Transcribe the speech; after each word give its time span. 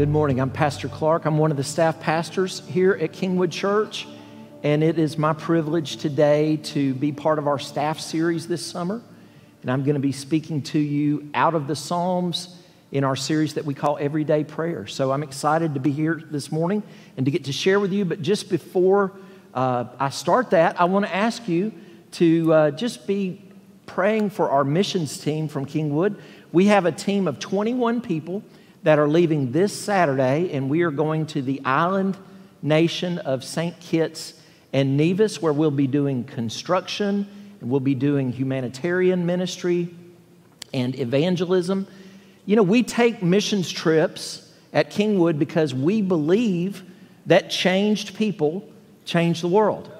Good 0.00 0.08
morning. 0.08 0.40
I'm 0.40 0.48
Pastor 0.48 0.88
Clark. 0.88 1.26
I'm 1.26 1.36
one 1.36 1.50
of 1.50 1.58
the 1.58 1.62
staff 1.62 2.00
pastors 2.00 2.66
here 2.66 2.92
at 2.92 3.12
Kingwood 3.12 3.52
Church, 3.52 4.08
and 4.62 4.82
it 4.82 4.98
is 4.98 5.18
my 5.18 5.34
privilege 5.34 5.98
today 5.98 6.56
to 6.56 6.94
be 6.94 7.12
part 7.12 7.38
of 7.38 7.46
our 7.46 7.58
staff 7.58 8.00
series 8.00 8.48
this 8.48 8.64
summer. 8.64 9.02
And 9.60 9.70
I'm 9.70 9.84
going 9.84 9.96
to 9.96 10.00
be 10.00 10.12
speaking 10.12 10.62
to 10.62 10.78
you 10.78 11.28
out 11.34 11.54
of 11.54 11.66
the 11.66 11.76
Psalms 11.76 12.56
in 12.90 13.04
our 13.04 13.14
series 13.14 13.52
that 13.52 13.66
we 13.66 13.74
call 13.74 13.98
Everyday 13.98 14.42
Prayer. 14.42 14.86
So 14.86 15.12
I'm 15.12 15.22
excited 15.22 15.74
to 15.74 15.80
be 15.80 15.90
here 15.90 16.22
this 16.30 16.50
morning 16.50 16.82
and 17.18 17.26
to 17.26 17.30
get 17.30 17.44
to 17.44 17.52
share 17.52 17.78
with 17.78 17.92
you. 17.92 18.06
But 18.06 18.22
just 18.22 18.48
before 18.48 19.12
uh, 19.52 19.84
I 19.98 20.08
start 20.08 20.48
that, 20.52 20.80
I 20.80 20.84
want 20.84 21.04
to 21.04 21.14
ask 21.14 21.46
you 21.46 21.74
to 22.12 22.54
uh, 22.54 22.70
just 22.70 23.06
be 23.06 23.42
praying 23.84 24.30
for 24.30 24.48
our 24.48 24.64
missions 24.64 25.18
team 25.18 25.46
from 25.46 25.66
Kingwood. 25.66 26.18
We 26.52 26.68
have 26.68 26.86
a 26.86 26.92
team 26.92 27.28
of 27.28 27.38
21 27.38 28.00
people 28.00 28.42
that 28.82 28.98
are 28.98 29.08
leaving 29.08 29.52
this 29.52 29.72
Saturday, 29.72 30.50
and 30.52 30.70
we 30.70 30.82
are 30.82 30.90
going 30.90 31.26
to 31.26 31.42
the 31.42 31.60
island 31.64 32.16
nation 32.62 33.18
of 33.18 33.44
St. 33.44 33.78
Kitts 33.80 34.34
and 34.72 34.96
Nevis, 34.96 35.42
where 35.42 35.52
we'll 35.52 35.70
be 35.70 35.86
doing 35.86 36.24
construction 36.24 37.28
and 37.60 37.70
we'll 37.70 37.80
be 37.80 37.94
doing 37.94 38.32
humanitarian 38.32 39.26
ministry 39.26 39.94
and 40.72 40.98
evangelism. 40.98 41.86
You 42.46 42.56
know, 42.56 42.62
we 42.62 42.82
take 42.82 43.22
missions 43.22 43.70
trips 43.70 44.52
at 44.72 44.90
Kingwood 44.90 45.38
because 45.38 45.74
we 45.74 46.00
believe 46.00 46.82
that 47.26 47.50
changed 47.50 48.16
people 48.16 48.66
change 49.04 49.40
the 49.40 49.48
world. 49.48 49.90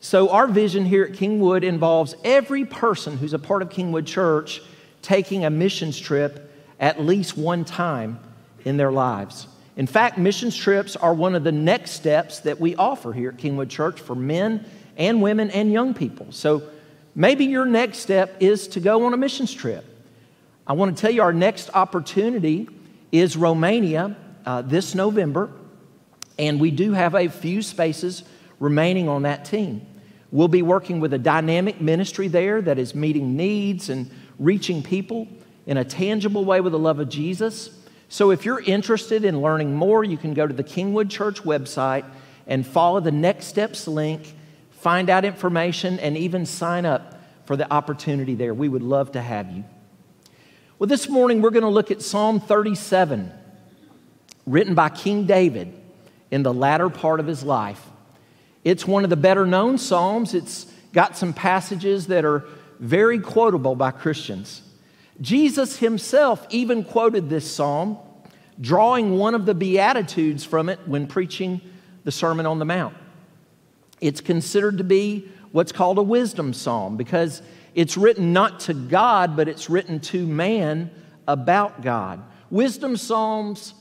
So, 0.00 0.28
our 0.28 0.46
vision 0.46 0.84
here 0.84 1.04
at 1.04 1.12
Kingwood 1.12 1.62
involves 1.62 2.14
every 2.24 2.66
person 2.66 3.16
who's 3.16 3.32
a 3.32 3.38
part 3.38 3.62
of 3.62 3.70
Kingwood 3.70 4.06
Church 4.06 4.60
taking 5.00 5.46
a 5.46 5.50
missions 5.50 5.98
trip 5.98 6.50
at 6.80 7.00
least 7.00 7.36
one 7.36 7.64
time 7.64 8.18
in 8.64 8.76
their 8.76 8.92
lives. 8.92 9.46
In 9.76 9.86
fact, 9.86 10.18
missions 10.18 10.56
trips 10.56 10.94
are 10.96 11.12
one 11.12 11.34
of 11.34 11.42
the 11.42 11.52
next 11.52 11.92
steps 11.92 12.40
that 12.40 12.60
we 12.60 12.76
offer 12.76 13.12
here 13.12 13.30
at 13.30 13.36
Kingwood 13.36 13.68
Church 13.68 14.00
for 14.00 14.14
men 14.14 14.64
and 14.96 15.20
women 15.20 15.50
and 15.50 15.72
young 15.72 15.94
people. 15.94 16.26
So 16.30 16.62
maybe 17.14 17.44
your 17.44 17.64
next 17.64 17.98
step 17.98 18.36
is 18.40 18.68
to 18.68 18.80
go 18.80 19.04
on 19.06 19.14
a 19.14 19.16
missions 19.16 19.52
trip. 19.52 19.84
I 20.66 20.74
want 20.74 20.96
to 20.96 21.00
tell 21.00 21.10
you 21.10 21.22
our 21.22 21.32
next 21.32 21.70
opportunity 21.74 22.68
is 23.10 23.36
Romania 23.36 24.16
uh, 24.46 24.62
this 24.62 24.94
November, 24.94 25.50
and 26.38 26.60
we 26.60 26.70
do 26.70 26.92
have 26.92 27.14
a 27.14 27.28
few 27.28 27.60
spaces 27.60 28.22
remaining 28.60 29.08
on 29.08 29.22
that 29.22 29.44
team. 29.44 29.84
We'll 30.30 30.48
be 30.48 30.62
working 30.62 31.00
with 31.00 31.12
a 31.12 31.18
dynamic 31.18 31.80
ministry 31.80 32.28
there 32.28 32.62
that 32.62 32.78
is 32.78 32.94
meeting 32.94 33.36
needs 33.36 33.88
and 33.88 34.10
reaching 34.38 34.82
people 34.82 35.28
in 35.66 35.76
a 35.76 35.84
tangible 35.84 36.44
way 36.44 36.60
with 36.60 36.72
the 36.72 36.78
love 36.78 37.00
of 37.00 37.08
Jesus. 37.08 37.70
So 38.08 38.30
if 38.30 38.44
you're 38.44 38.60
interested 38.60 39.24
in 39.24 39.40
learning 39.40 39.74
more, 39.74 40.04
you 40.04 40.16
can 40.16 40.34
go 40.34 40.46
to 40.46 40.52
the 40.52 40.64
Kingwood 40.64 41.10
Church 41.10 41.42
website 41.42 42.04
and 42.46 42.66
follow 42.66 43.00
the 43.00 43.12
Next 43.12 43.46
Steps 43.46 43.88
link, 43.88 44.34
find 44.70 45.08
out 45.08 45.24
information, 45.24 45.98
and 45.98 46.16
even 46.16 46.46
sign 46.46 46.84
up 46.84 47.20
for 47.46 47.56
the 47.56 47.70
opportunity 47.72 48.34
there. 48.34 48.54
We 48.54 48.68
would 48.68 48.82
love 48.82 49.12
to 49.12 49.22
have 49.22 49.50
you. 49.50 49.64
Well, 50.78 50.88
this 50.88 51.08
morning 51.08 51.40
we're 51.40 51.50
going 51.50 51.62
to 51.62 51.68
look 51.68 51.90
at 51.90 52.02
Psalm 52.02 52.40
37, 52.40 53.32
written 54.46 54.74
by 54.74 54.90
King 54.90 55.24
David 55.24 55.72
in 56.30 56.42
the 56.42 56.52
latter 56.52 56.90
part 56.90 57.20
of 57.20 57.26
his 57.26 57.42
life. 57.42 57.82
It's 58.64 58.86
one 58.86 59.04
of 59.04 59.10
the 59.10 59.16
better 59.16 59.46
known 59.46 59.78
Psalms. 59.78 60.34
It's 60.34 60.64
got 60.92 61.16
some 61.16 61.32
passages 61.32 62.08
that 62.08 62.24
are 62.24 62.44
very 62.80 63.18
quotable 63.18 63.76
by 63.76 63.90
Christians. 63.90 64.62
Jesus 65.20 65.78
himself 65.78 66.46
even 66.50 66.84
quoted 66.84 67.28
this 67.28 67.50
psalm, 67.50 67.98
drawing 68.60 69.16
one 69.16 69.34
of 69.34 69.46
the 69.46 69.54
Beatitudes 69.54 70.44
from 70.44 70.68
it 70.68 70.80
when 70.86 71.06
preaching 71.06 71.60
the 72.04 72.12
Sermon 72.12 72.46
on 72.46 72.58
the 72.58 72.64
Mount. 72.64 72.94
It's 74.00 74.20
considered 74.20 74.78
to 74.78 74.84
be 74.84 75.28
what's 75.52 75.72
called 75.72 75.98
a 75.98 76.02
wisdom 76.02 76.52
psalm 76.52 76.96
because 76.96 77.42
it's 77.74 77.96
written 77.96 78.32
not 78.32 78.60
to 78.60 78.74
God, 78.74 79.36
but 79.36 79.48
it's 79.48 79.70
written 79.70 80.00
to 80.00 80.26
man 80.26 80.90
about 81.26 81.82
God. 81.82 82.22
Wisdom 82.50 82.96
psalms 82.96 83.74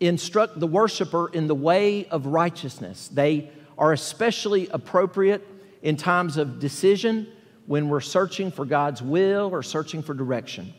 instruct 0.00 0.60
the 0.60 0.66
worshiper 0.66 1.28
in 1.32 1.46
the 1.46 1.54
way 1.54 2.06
of 2.06 2.26
righteousness. 2.26 3.08
They 3.08 3.50
are 3.76 3.92
especially 3.92 4.68
appropriate 4.68 5.46
in 5.82 5.96
times 5.96 6.36
of 6.36 6.58
decision 6.58 7.26
when 7.66 7.88
we're 7.88 8.00
searching 8.00 8.50
for 8.50 8.64
God's 8.64 9.02
will 9.02 9.48
or 9.52 9.62
searching 9.62 10.02
for 10.02 10.14
direction. 10.14 10.74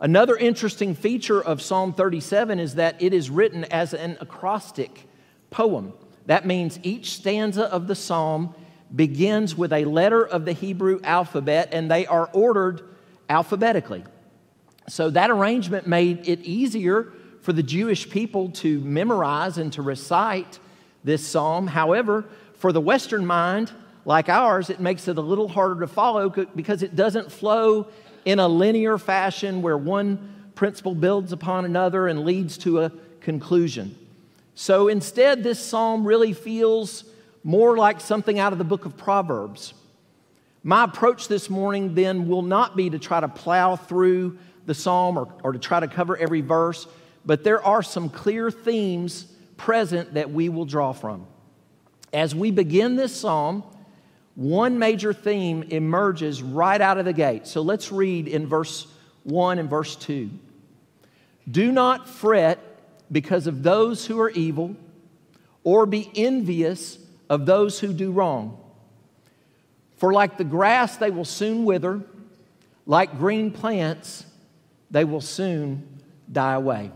Another 0.00 0.36
interesting 0.36 0.94
feature 0.94 1.42
of 1.42 1.62
Psalm 1.62 1.92
37 1.92 2.58
is 2.58 2.74
that 2.74 3.00
it 3.02 3.14
is 3.14 3.30
written 3.30 3.64
as 3.64 3.94
an 3.94 4.18
acrostic 4.20 5.08
poem. 5.50 5.94
That 6.26 6.46
means 6.46 6.78
each 6.82 7.12
stanza 7.12 7.64
of 7.64 7.86
the 7.86 7.94
psalm 7.94 8.54
begins 8.94 9.56
with 9.56 9.72
a 9.72 9.84
letter 9.84 10.22
of 10.22 10.44
the 10.44 10.52
Hebrew 10.52 11.00
alphabet 11.02 11.70
and 11.72 11.90
they 11.90 12.06
are 12.06 12.28
ordered 12.32 12.82
alphabetically. 13.28 14.04
So 14.88 15.10
that 15.10 15.30
arrangement 15.30 15.86
made 15.86 16.28
it 16.28 16.40
easier 16.42 17.12
for 17.40 17.52
the 17.52 17.62
Jewish 17.62 18.08
people 18.08 18.50
to 18.50 18.80
memorize 18.80 19.58
and 19.58 19.72
to 19.72 19.82
recite 19.82 20.58
this 21.04 21.26
psalm. 21.26 21.68
However, 21.68 22.24
for 22.54 22.72
the 22.72 22.80
Western 22.80 23.24
mind, 23.26 23.72
like 24.06 24.28
ours, 24.28 24.70
it 24.70 24.78
makes 24.78 25.08
it 25.08 25.18
a 25.18 25.20
little 25.20 25.48
harder 25.48 25.80
to 25.80 25.88
follow 25.88 26.30
because 26.30 26.82
it 26.82 26.94
doesn't 26.94 27.30
flow 27.30 27.88
in 28.24 28.38
a 28.38 28.46
linear 28.46 28.98
fashion 28.98 29.62
where 29.62 29.76
one 29.76 30.50
principle 30.54 30.94
builds 30.94 31.32
upon 31.32 31.64
another 31.64 32.06
and 32.06 32.24
leads 32.24 32.56
to 32.58 32.80
a 32.80 32.92
conclusion. 33.20 33.98
So 34.54 34.86
instead, 34.86 35.42
this 35.42 35.58
psalm 35.58 36.06
really 36.06 36.32
feels 36.32 37.04
more 37.42 37.76
like 37.76 38.00
something 38.00 38.38
out 38.38 38.52
of 38.52 38.58
the 38.58 38.64
book 38.64 38.84
of 38.84 38.96
Proverbs. 38.96 39.74
My 40.62 40.84
approach 40.84 41.26
this 41.26 41.50
morning 41.50 41.94
then 41.94 42.28
will 42.28 42.42
not 42.42 42.76
be 42.76 42.90
to 42.90 43.00
try 43.00 43.20
to 43.20 43.28
plow 43.28 43.74
through 43.74 44.38
the 44.66 44.74
psalm 44.74 45.18
or, 45.18 45.28
or 45.42 45.52
to 45.52 45.58
try 45.58 45.80
to 45.80 45.88
cover 45.88 46.16
every 46.16 46.40
verse, 46.42 46.86
but 47.24 47.42
there 47.42 47.62
are 47.62 47.82
some 47.82 48.08
clear 48.08 48.52
themes 48.52 49.26
present 49.56 50.14
that 50.14 50.30
we 50.30 50.48
will 50.48 50.64
draw 50.64 50.92
from. 50.92 51.26
As 52.12 52.34
we 52.34 52.52
begin 52.52 52.94
this 52.96 53.14
psalm, 53.14 53.64
one 54.36 54.78
major 54.78 55.12
theme 55.12 55.64
emerges 55.64 56.42
right 56.42 56.80
out 56.80 56.98
of 56.98 57.04
the 57.04 57.12
gate. 57.12 57.46
So 57.46 57.62
let's 57.62 57.90
read 57.90 58.28
in 58.28 58.46
verse 58.46 58.86
1 59.24 59.58
and 59.58 59.68
verse 59.68 59.96
2. 59.96 60.30
Do 61.50 61.72
not 61.72 62.08
fret 62.08 62.60
because 63.10 63.46
of 63.46 63.62
those 63.62 64.06
who 64.06 64.20
are 64.20 64.30
evil, 64.30 64.76
or 65.64 65.86
be 65.86 66.10
envious 66.14 66.98
of 67.28 67.46
those 67.46 67.80
who 67.80 67.92
do 67.92 68.12
wrong. 68.12 68.58
For 69.96 70.12
like 70.12 70.36
the 70.36 70.44
grass, 70.44 70.96
they 70.96 71.10
will 71.10 71.24
soon 71.24 71.64
wither, 71.64 72.02
like 72.84 73.18
green 73.18 73.50
plants, 73.50 74.26
they 74.90 75.04
will 75.04 75.20
soon 75.20 76.00
die 76.30 76.54
away. 76.54 76.90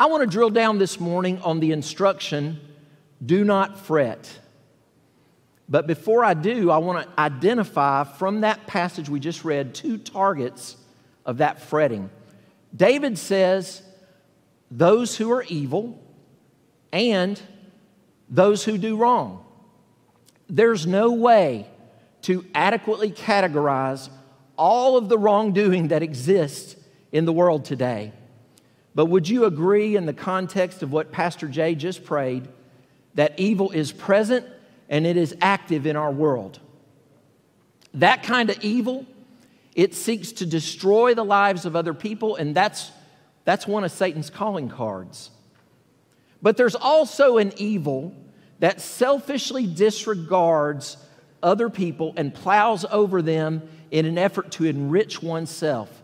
I 0.00 0.06
want 0.06 0.22
to 0.22 0.26
drill 0.26 0.50
down 0.50 0.78
this 0.78 0.98
morning 0.98 1.40
on 1.42 1.60
the 1.60 1.72
instruction 1.72 2.60
do 3.24 3.44
not 3.44 3.78
fret. 3.78 4.38
But 5.68 5.86
before 5.86 6.24
I 6.24 6.34
do, 6.34 6.70
I 6.70 6.78
want 6.78 7.06
to 7.06 7.20
identify 7.20 8.04
from 8.04 8.42
that 8.42 8.66
passage 8.66 9.08
we 9.08 9.20
just 9.20 9.44
read 9.44 9.74
two 9.74 9.98
targets 9.98 10.76
of 11.24 11.38
that 11.38 11.60
fretting. 11.62 12.10
David 12.74 13.18
says, 13.18 13.82
those 14.70 15.16
who 15.16 15.32
are 15.32 15.44
evil 15.44 16.02
and 16.92 17.40
those 18.28 18.64
who 18.64 18.76
do 18.78 18.96
wrong. 18.96 19.44
There's 20.48 20.86
no 20.86 21.12
way 21.12 21.66
to 22.22 22.44
adequately 22.54 23.10
categorize 23.10 24.08
all 24.56 24.96
of 24.96 25.08
the 25.08 25.18
wrongdoing 25.18 25.88
that 25.88 26.02
exists 26.02 26.76
in 27.12 27.24
the 27.24 27.32
world 27.32 27.64
today. 27.64 28.12
But 28.94 29.06
would 29.06 29.28
you 29.28 29.44
agree, 29.44 29.96
in 29.96 30.06
the 30.06 30.12
context 30.12 30.82
of 30.82 30.92
what 30.92 31.10
Pastor 31.10 31.48
Jay 31.48 31.74
just 31.74 32.04
prayed, 32.04 32.48
that 33.14 33.38
evil 33.38 33.70
is 33.70 33.92
present 33.92 34.46
and 34.88 35.06
it 35.06 35.16
is 35.16 35.34
active 35.40 35.86
in 35.86 35.96
our 35.96 36.10
world. 36.10 36.60
That 37.94 38.22
kind 38.22 38.50
of 38.50 38.62
evil, 38.62 39.06
it 39.74 39.94
seeks 39.94 40.32
to 40.32 40.46
destroy 40.46 41.14
the 41.14 41.24
lives 41.24 41.64
of 41.64 41.76
other 41.76 41.94
people, 41.94 42.36
and 42.36 42.54
that's, 42.54 42.90
that's 43.44 43.66
one 43.66 43.84
of 43.84 43.92
Satan's 43.92 44.30
calling 44.30 44.68
cards. 44.68 45.30
But 46.42 46.56
there's 46.56 46.74
also 46.74 47.38
an 47.38 47.52
evil 47.56 48.14
that 48.58 48.80
selfishly 48.80 49.66
disregards 49.66 50.96
other 51.42 51.68
people 51.68 52.14
and 52.16 52.34
plows 52.34 52.84
over 52.90 53.22
them 53.22 53.62
in 53.90 54.06
an 54.06 54.18
effort 54.18 54.50
to 54.52 54.64
enrich 54.64 55.22
oneself. 55.22 56.02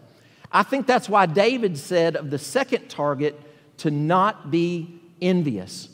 I 0.53 0.63
think 0.63 0.87
that's 0.87 1.09
why 1.09 1.27
David 1.27 1.79
said 1.79 2.17
of 2.17 2.31
the 2.31 2.39
second 2.39 2.89
target 2.89 3.41
to 3.79 3.91
not 3.91 4.51
be 4.51 5.01
envious. 5.21 5.89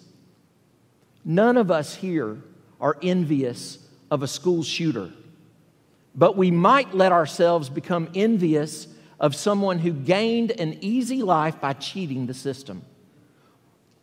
None 1.25 1.57
of 1.57 1.71
us 1.71 1.95
here 1.95 2.39
are 2.81 2.97
envious 3.03 3.79
of 4.11 4.23
a 4.23 4.29
school 4.29 4.63
shooter. 4.63 5.11
But 6.15 6.37
we 6.37 6.51
might 6.51 6.95
let 6.95 7.13
ourselves 7.13 7.69
become 7.69 8.09
envious 8.15 8.89
of 9.19 9.35
someone 9.35 9.79
who 9.79 9.93
gained 9.93 10.51
an 10.53 10.79
easy 10.81 11.23
life 11.23 11.61
by 11.61 11.73
cheating 11.75 12.27
the 12.27 12.35
system. 12.35 12.83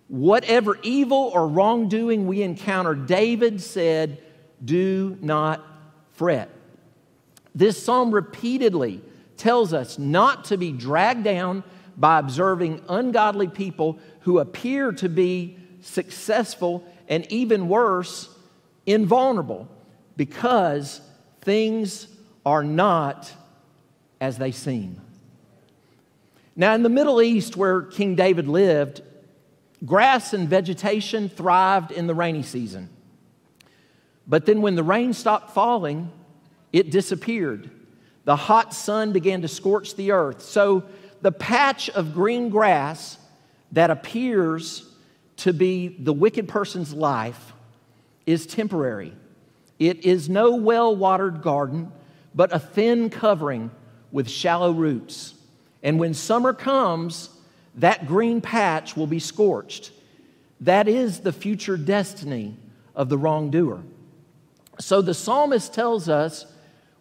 Whatever 0.07 0.77
evil 0.83 1.31
or 1.33 1.47
wrongdoing 1.47 2.27
we 2.27 2.41
encounter, 2.41 2.93
David 2.93 3.61
said, 3.61 4.21
Do 4.63 5.17
not 5.21 5.65
fret. 6.13 6.49
This 7.55 7.81
psalm 7.81 8.11
repeatedly 8.11 9.01
tells 9.37 9.73
us 9.73 9.97
not 9.97 10.45
to 10.45 10.57
be 10.57 10.71
dragged 10.71 11.23
down 11.23 11.63
by 11.97 12.19
observing 12.19 12.81
ungodly 12.89 13.47
people 13.47 13.99
who 14.21 14.39
appear 14.39 14.91
to 14.93 15.09
be 15.09 15.57
successful 15.81 16.83
and 17.07 17.31
even 17.31 17.67
worse, 17.67 18.29
invulnerable, 18.85 19.67
because 20.17 21.01
things 21.41 22.07
are 22.45 22.63
not 22.63 23.31
as 24.19 24.37
they 24.37 24.51
seem. 24.51 25.01
Now, 26.55 26.75
in 26.75 26.83
the 26.83 26.89
Middle 26.89 27.21
East, 27.21 27.57
where 27.57 27.81
King 27.81 28.15
David 28.15 28.47
lived, 28.47 29.01
grass 29.85 30.33
and 30.33 30.47
vegetation 30.47 31.29
thrived 31.29 31.91
in 31.91 32.07
the 32.07 32.13
rainy 32.13 32.43
season. 32.43 32.89
But 34.27 34.45
then, 34.45 34.61
when 34.61 34.75
the 34.75 34.83
rain 34.83 35.13
stopped 35.13 35.51
falling, 35.51 36.11
it 36.71 36.91
disappeared. 36.91 37.69
The 38.25 38.35
hot 38.35 38.73
sun 38.73 39.11
began 39.11 39.41
to 39.41 39.47
scorch 39.47 39.95
the 39.95 40.11
earth. 40.11 40.41
So, 40.41 40.83
the 41.21 41.31
patch 41.31 41.89
of 41.89 42.13
green 42.13 42.49
grass 42.49 43.17
that 43.71 43.89
appears 43.89 44.89
to 45.37 45.53
be 45.53 45.87
the 45.87 46.13
wicked 46.13 46.47
person's 46.47 46.93
life 46.93 47.52
is 48.25 48.45
temporary. 48.45 49.13
It 49.79 50.05
is 50.05 50.29
no 50.29 50.55
well 50.55 50.95
watered 50.95 51.41
garden, 51.41 51.91
but 52.33 52.53
a 52.53 52.59
thin 52.59 53.09
covering 53.09 53.71
with 54.11 54.29
shallow 54.29 54.71
roots. 54.71 55.33
And 55.81 55.99
when 55.99 56.13
summer 56.13 56.53
comes, 56.53 57.29
that 57.75 58.07
green 58.07 58.39
patch 58.39 58.95
will 58.95 59.07
be 59.07 59.19
scorched. 59.19 59.91
That 60.61 60.87
is 60.87 61.19
the 61.19 61.33
future 61.33 61.75
destiny 61.75 62.55
of 62.95 63.09
the 63.09 63.17
wrongdoer. 63.17 63.83
So 64.79 65.01
the 65.01 65.13
psalmist 65.13 65.73
tells 65.73 66.07
us 66.07 66.45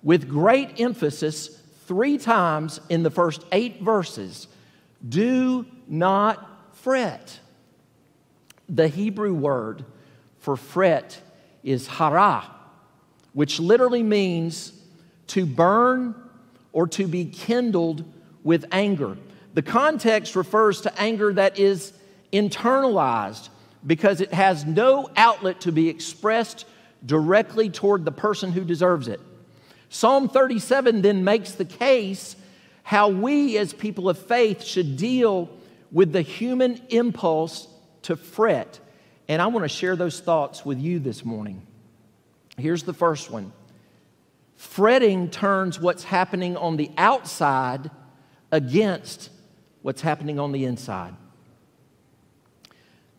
with 0.02 0.28
great 0.28 0.80
emphasis 0.80 1.60
three 1.86 2.18
times 2.18 2.80
in 2.88 3.02
the 3.02 3.10
first 3.10 3.44
eight 3.52 3.80
verses 3.80 4.48
do 5.08 5.66
not 5.86 6.76
fret. 6.76 7.38
The 8.68 8.88
Hebrew 8.88 9.34
word 9.34 9.84
for 10.42 10.56
fret 10.56 11.20
is 11.62 11.86
hara, 11.86 12.44
which 13.32 13.60
literally 13.60 14.02
means 14.02 14.72
to 15.28 15.46
burn 15.46 16.16
or 16.72 16.88
to 16.88 17.06
be 17.06 17.24
kindled 17.24 18.04
with 18.42 18.66
anger. 18.72 19.16
The 19.54 19.62
context 19.62 20.34
refers 20.34 20.80
to 20.80 21.00
anger 21.00 21.32
that 21.34 21.60
is 21.60 21.92
internalized 22.32 23.50
because 23.86 24.20
it 24.20 24.34
has 24.34 24.64
no 24.64 25.08
outlet 25.16 25.60
to 25.60 25.70
be 25.70 25.88
expressed 25.88 26.66
directly 27.06 27.70
toward 27.70 28.04
the 28.04 28.12
person 28.12 28.50
who 28.50 28.64
deserves 28.64 29.06
it. 29.06 29.20
Psalm 29.90 30.28
37 30.28 31.02
then 31.02 31.22
makes 31.22 31.52
the 31.52 31.64
case 31.64 32.34
how 32.82 33.08
we 33.08 33.56
as 33.58 33.72
people 33.72 34.08
of 34.08 34.18
faith 34.18 34.64
should 34.64 34.96
deal 34.96 35.50
with 35.92 36.12
the 36.12 36.22
human 36.22 36.80
impulse 36.88 37.68
to 38.02 38.16
fret. 38.16 38.80
And 39.28 39.40
I 39.40 39.46
want 39.46 39.64
to 39.64 39.68
share 39.68 39.96
those 39.96 40.20
thoughts 40.20 40.64
with 40.64 40.78
you 40.78 40.98
this 40.98 41.24
morning. 41.24 41.66
Here's 42.58 42.82
the 42.82 42.92
first 42.92 43.30
one 43.30 43.52
fretting 44.56 45.28
turns 45.28 45.80
what's 45.80 46.04
happening 46.04 46.56
on 46.56 46.76
the 46.76 46.90
outside 46.96 47.90
against 48.52 49.30
what's 49.82 50.00
happening 50.00 50.38
on 50.38 50.52
the 50.52 50.64
inside. 50.64 51.14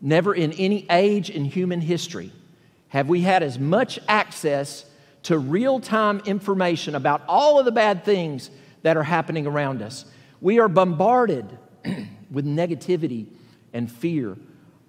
Never 0.00 0.34
in 0.34 0.52
any 0.52 0.86
age 0.90 1.30
in 1.30 1.44
human 1.44 1.80
history 1.80 2.32
have 2.88 3.08
we 3.08 3.22
had 3.22 3.42
as 3.42 3.58
much 3.58 3.98
access 4.08 4.84
to 5.24 5.38
real 5.38 5.80
time 5.80 6.20
information 6.26 6.94
about 6.94 7.22
all 7.26 7.58
of 7.58 7.64
the 7.64 7.72
bad 7.72 8.04
things 8.04 8.50
that 8.82 8.96
are 8.96 9.02
happening 9.02 9.46
around 9.46 9.82
us. 9.82 10.04
We 10.40 10.60
are 10.60 10.68
bombarded 10.68 11.46
with 12.30 12.44
negativity 12.44 13.26
and 13.72 13.90
fear. 13.90 14.36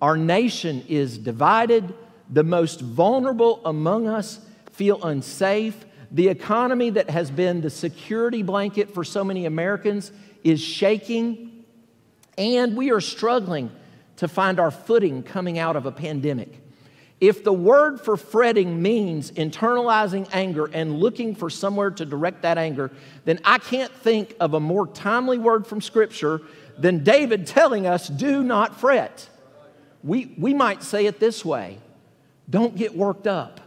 Our 0.02 0.18
nation 0.18 0.84
is 0.88 1.18
divided. 1.18 1.94
The 2.30 2.44
most 2.44 2.82
vulnerable 2.82 3.62
among 3.66 4.08
us 4.08 4.40
feel 4.72 5.04
unsafe. 5.04 5.86
The 6.12 6.28
economy 6.28 6.92
that 6.92 7.10
has 7.10 7.32
been 7.32 7.62
the 7.62 7.70
security 7.70 8.44
blanket 8.44 8.94
for 8.94 9.04
so 9.04 9.24
many 9.24 9.46
Americans 9.46 10.12
is 10.44 10.62
shaking. 10.62 11.66
And 12.38 12.76
we 12.76 12.92
are 12.92 13.02
struggling 13.02 13.72
to 14.18 14.28
find 14.28 14.60
our 14.60 14.72
footing 14.72 15.24
coming 15.24 15.60
out 15.60 15.76
of 15.76 15.86
a 15.86 15.92
pandemic. 15.92 16.62
If 17.22 17.44
the 17.44 17.54
word 17.54 18.02
for 18.02 18.18
fretting 18.18 18.82
means 18.82 19.32
internalizing 19.32 20.28
anger 20.34 20.70
and 20.72 21.00
looking 21.00 21.34
for 21.34 21.50
somewhere 21.50 21.92
to 21.92 22.06
direct 22.06 22.42
that 22.42 22.58
anger, 22.58 22.92
then 23.24 23.40
I 23.46 23.58
can't 23.58 23.92
think 23.92 24.36
of 24.40 24.54
a 24.54 24.60
more 24.60 24.88
timely 24.88 25.38
word 25.38 25.66
from 25.66 25.80
Scripture 25.80 26.42
than 26.78 27.04
David 27.04 27.48
telling 27.48 27.88
us, 27.88 28.10
do 28.10 28.44
not 28.44 28.80
fret. 28.80 29.30
We, 30.06 30.36
we 30.38 30.54
might 30.54 30.84
say 30.84 31.08
it 31.08 31.20
this 31.20 31.44
way 31.44 31.80
don't 32.48 32.76
get 32.76 32.96
worked 32.96 33.26
up, 33.26 33.60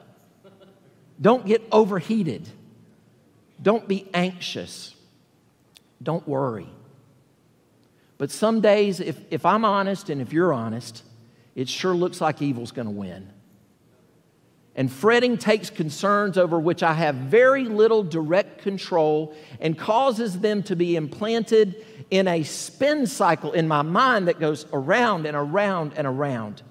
don't 1.20 1.44
get 1.44 1.67
overheated, 1.73 2.49
don't 3.61 3.88
be 3.88 4.08
anxious, 4.14 4.94
don't 6.00 6.26
worry. 6.29 6.69
But 8.19 8.31
some 8.31 8.61
days, 8.61 9.00
if, 9.00 9.19
if 9.31 9.44
I'm 9.44 9.64
honest 9.64 10.11
and 10.11 10.20
if 10.20 10.32
you're 10.32 10.52
honest, 10.52 11.02
it 11.56 11.69
sure 11.69 11.94
looks 11.94 12.20
like 12.20 12.40
evil's 12.40 12.70
gonna 12.70 12.90
win. 12.90 13.29
And 14.79 14.93
fretting 14.93 15.39
takes 15.39 15.71
concerns 15.71 16.39
over 16.39 16.61
which 16.61 16.85
I 16.85 16.93
have 16.93 17.17
very 17.17 17.65
little 17.65 18.05
direct 18.05 18.63
control 18.63 19.35
and 19.61 19.77
causes 19.77 20.39
them 20.39 20.63
to 20.63 20.77
be 20.77 20.95
implanted 20.95 21.85
in 22.13 22.29
a 22.29 22.45
spin 22.45 23.09
cycle 23.09 23.53
in 23.53 23.67
my 23.67 23.83
mind 23.83 24.29
that 24.29 24.39
goes 24.39 24.67
around 24.73 25.27
and 25.27 25.37
around 25.37 25.95
and 25.97 26.07
around. 26.07 26.63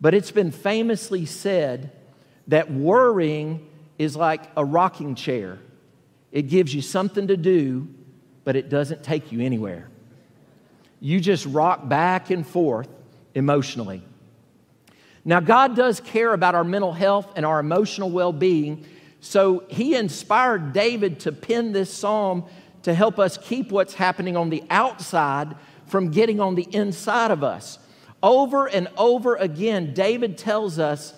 But 0.00 0.14
it's 0.14 0.30
been 0.30 0.52
famously 0.52 1.26
said 1.26 1.90
that 2.46 2.70
worrying 2.70 3.68
is 3.98 4.14
like 4.14 4.48
a 4.56 4.64
rocking 4.64 5.16
chair. 5.16 5.58
It 6.30 6.42
gives 6.42 6.72
you 6.72 6.82
something 6.82 7.26
to 7.26 7.36
do, 7.36 7.88
but 8.44 8.54
it 8.54 8.68
doesn't 8.68 9.02
take 9.02 9.32
you 9.32 9.40
anywhere. 9.40 9.88
You 11.00 11.18
just 11.18 11.46
rock 11.46 11.88
back 11.88 12.30
and 12.30 12.46
forth 12.46 12.88
emotionally. 13.34 14.04
Now, 15.26 15.40
God 15.40 15.74
does 15.74 15.98
care 15.98 16.32
about 16.32 16.54
our 16.54 16.62
mental 16.62 16.92
health 16.92 17.32
and 17.34 17.44
our 17.44 17.58
emotional 17.58 18.10
well 18.10 18.32
being, 18.32 18.86
so 19.20 19.64
He 19.68 19.96
inspired 19.96 20.72
David 20.72 21.18
to 21.20 21.32
pen 21.32 21.72
this 21.72 21.92
psalm 21.92 22.44
to 22.84 22.94
help 22.94 23.18
us 23.18 23.36
keep 23.36 23.72
what's 23.72 23.94
happening 23.94 24.36
on 24.36 24.50
the 24.50 24.62
outside 24.70 25.56
from 25.86 26.12
getting 26.12 26.38
on 26.38 26.54
the 26.54 26.68
inside 26.70 27.32
of 27.32 27.42
us. 27.42 27.80
Over 28.22 28.66
and 28.66 28.86
over 28.96 29.34
again, 29.34 29.94
David 29.94 30.38
tells 30.38 30.78
us 30.78 31.12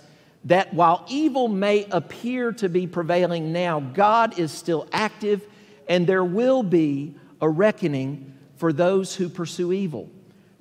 that 0.44 0.72
while 0.72 1.04
evil 1.08 1.48
may 1.48 1.86
appear 1.90 2.52
to 2.52 2.70
be 2.70 2.86
prevailing 2.86 3.52
now, 3.52 3.80
God 3.80 4.38
is 4.38 4.52
still 4.52 4.88
active 4.90 5.46
and 5.86 6.06
there 6.06 6.24
will 6.24 6.62
be 6.62 7.14
a 7.42 7.48
reckoning 7.48 8.32
for 8.56 8.72
those 8.72 9.14
who 9.16 9.28
pursue 9.28 9.70
evil. 9.70 10.08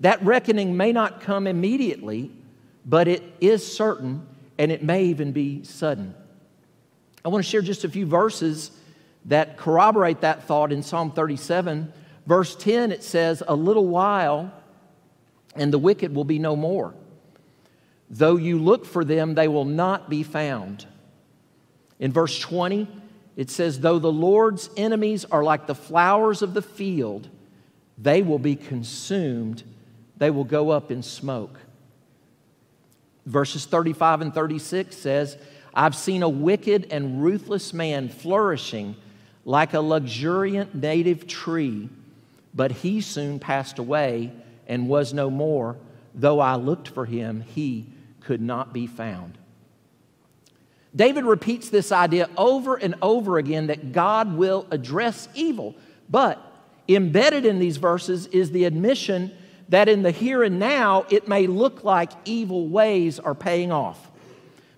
That 0.01 0.21
reckoning 0.23 0.75
may 0.75 0.91
not 0.91 1.21
come 1.21 1.47
immediately, 1.47 2.31
but 2.87 3.09
it 3.09 3.21
is 3.41 3.69
certain 3.69 4.25
and 4.57 4.71
it 4.71 4.81
may 4.81 5.03
even 5.05 5.33
be 5.33 5.63
sudden. 5.63 6.15
I 7.23 7.29
want 7.29 7.43
to 7.43 7.49
share 7.49 7.61
just 7.61 7.83
a 7.83 7.89
few 7.89 8.05
verses 8.05 8.71
that 9.25 9.57
corroborate 9.57 10.21
that 10.21 10.43
thought 10.43 10.71
in 10.71 10.81
Psalm 10.81 11.11
37. 11.11 11.91
Verse 12.25 12.55
10, 12.55 12.91
it 12.93 13.03
says, 13.03 13.43
A 13.45 13.55
little 13.55 13.87
while, 13.87 14.51
and 15.55 15.71
the 15.71 15.77
wicked 15.77 16.15
will 16.15 16.23
be 16.23 16.39
no 16.39 16.55
more. 16.55 16.93
Though 18.09 18.37
you 18.37 18.57
look 18.57 18.85
for 18.85 19.03
them, 19.03 19.35
they 19.35 19.49
will 19.49 19.65
not 19.65 20.09
be 20.09 20.23
found. 20.23 20.85
In 21.99 22.13
verse 22.13 22.39
20, 22.39 22.87
it 23.35 23.49
says, 23.49 23.81
Though 23.81 23.99
the 23.99 24.11
Lord's 24.11 24.69
enemies 24.77 25.25
are 25.25 25.43
like 25.43 25.67
the 25.67 25.75
flowers 25.75 26.41
of 26.41 26.53
the 26.53 26.61
field, 26.61 27.27
they 27.97 28.21
will 28.21 28.39
be 28.39 28.55
consumed, 28.55 29.63
they 30.15 30.29
will 30.29 30.45
go 30.45 30.69
up 30.69 30.89
in 30.89 31.03
smoke. 31.03 31.59
Verses 33.27 33.65
35 33.65 34.21
and 34.21 34.33
36 34.33 34.95
says, 34.95 35.37
I've 35.73 35.95
seen 35.95 36.23
a 36.23 36.29
wicked 36.29 36.87
and 36.91 37.21
ruthless 37.21 37.73
man 37.73 38.07
flourishing 38.07 38.95
like 39.43 39.73
a 39.73 39.81
luxuriant 39.81 40.73
native 40.73 41.27
tree, 41.27 41.89
but 42.55 42.71
he 42.71 43.01
soon 43.01 43.37
passed 43.37 43.79
away 43.79 44.31
and 44.65 44.87
was 44.87 45.13
no 45.13 45.29
more. 45.29 45.75
Though 46.15 46.39
I 46.39 46.55
looked 46.55 46.87
for 46.87 47.05
him, 47.05 47.41
he 47.41 47.87
could 48.21 48.41
not 48.41 48.71
be 48.71 48.87
found. 48.87 49.37
David 50.95 51.25
repeats 51.25 51.69
this 51.69 51.91
idea 51.91 52.29
over 52.37 52.75
and 52.77 52.95
over 53.01 53.37
again 53.37 53.67
that 53.67 53.91
God 53.91 54.37
will 54.37 54.65
address 54.71 55.27
evil, 55.35 55.75
but 56.09 56.41
embedded 56.87 57.45
in 57.45 57.59
these 57.59 57.75
verses 57.75 58.27
is 58.27 58.51
the 58.51 58.63
admission 58.63 59.36
that 59.69 59.89
in 59.89 60.03
the 60.03 60.11
here 60.11 60.43
and 60.43 60.59
now, 60.59 61.05
it 61.09 61.27
may 61.27 61.47
look 61.47 61.83
like 61.83 62.11
evil 62.25 62.67
ways 62.67 63.19
are 63.19 63.35
paying 63.35 63.71
off. 63.71 64.11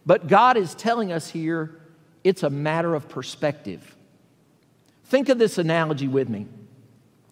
But 0.05 0.27
God 0.27 0.58
is 0.58 0.74
telling 0.75 1.12
us 1.12 1.29
here 1.29 1.79
it's 2.24 2.43
a 2.43 2.50
matter 2.50 2.96
of 2.96 3.08
perspective. 3.08 3.96
Think 5.05 5.29
of 5.29 5.38
this 5.38 5.58
analogy 5.58 6.08
with 6.08 6.29
me. 6.29 6.48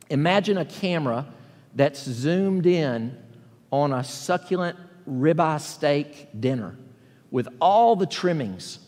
Imagine 0.09 0.57
a 0.57 0.65
camera 0.65 1.25
that's 1.75 2.03
zoomed 2.03 2.65
in 2.65 3.17
on 3.71 3.93
a 3.93 4.03
succulent 4.03 4.77
ribeye 5.09 5.59
steak 5.59 6.29
dinner 6.39 6.77
with 7.31 7.47
all 7.59 7.95
the 7.95 8.05
trimmings 8.05 8.79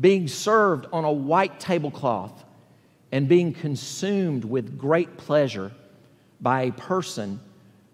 being 0.00 0.28
served 0.28 0.86
on 0.92 1.04
a 1.04 1.12
white 1.12 1.58
tablecloth 1.60 2.44
and 3.12 3.28
being 3.28 3.52
consumed 3.52 4.44
with 4.44 4.78
great 4.78 5.16
pleasure 5.16 5.72
by 6.40 6.62
a 6.62 6.72
person 6.72 7.40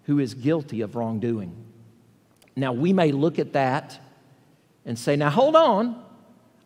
who 0.04 0.18
is 0.18 0.34
guilty 0.34 0.80
of 0.80 0.96
wrongdoing. 0.96 1.54
Now, 2.56 2.72
we 2.72 2.92
may 2.92 3.12
look 3.12 3.38
at 3.38 3.54
that 3.54 3.98
and 4.84 4.98
say, 4.98 5.16
now 5.16 5.30
hold 5.30 5.56
on, 5.56 6.02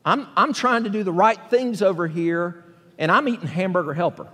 I'm, 0.04 0.26
I'm 0.37 0.52
trying 0.52 0.85
to 0.85 0.90
do 0.90 1.02
the 1.02 1.12
right 1.12 1.38
things 1.50 1.83
over 1.83 2.07
here, 2.07 2.64
and 2.99 3.11
I'm 3.11 3.28
eating 3.28 3.47
hamburger 3.47 3.95
helper. 3.95 4.28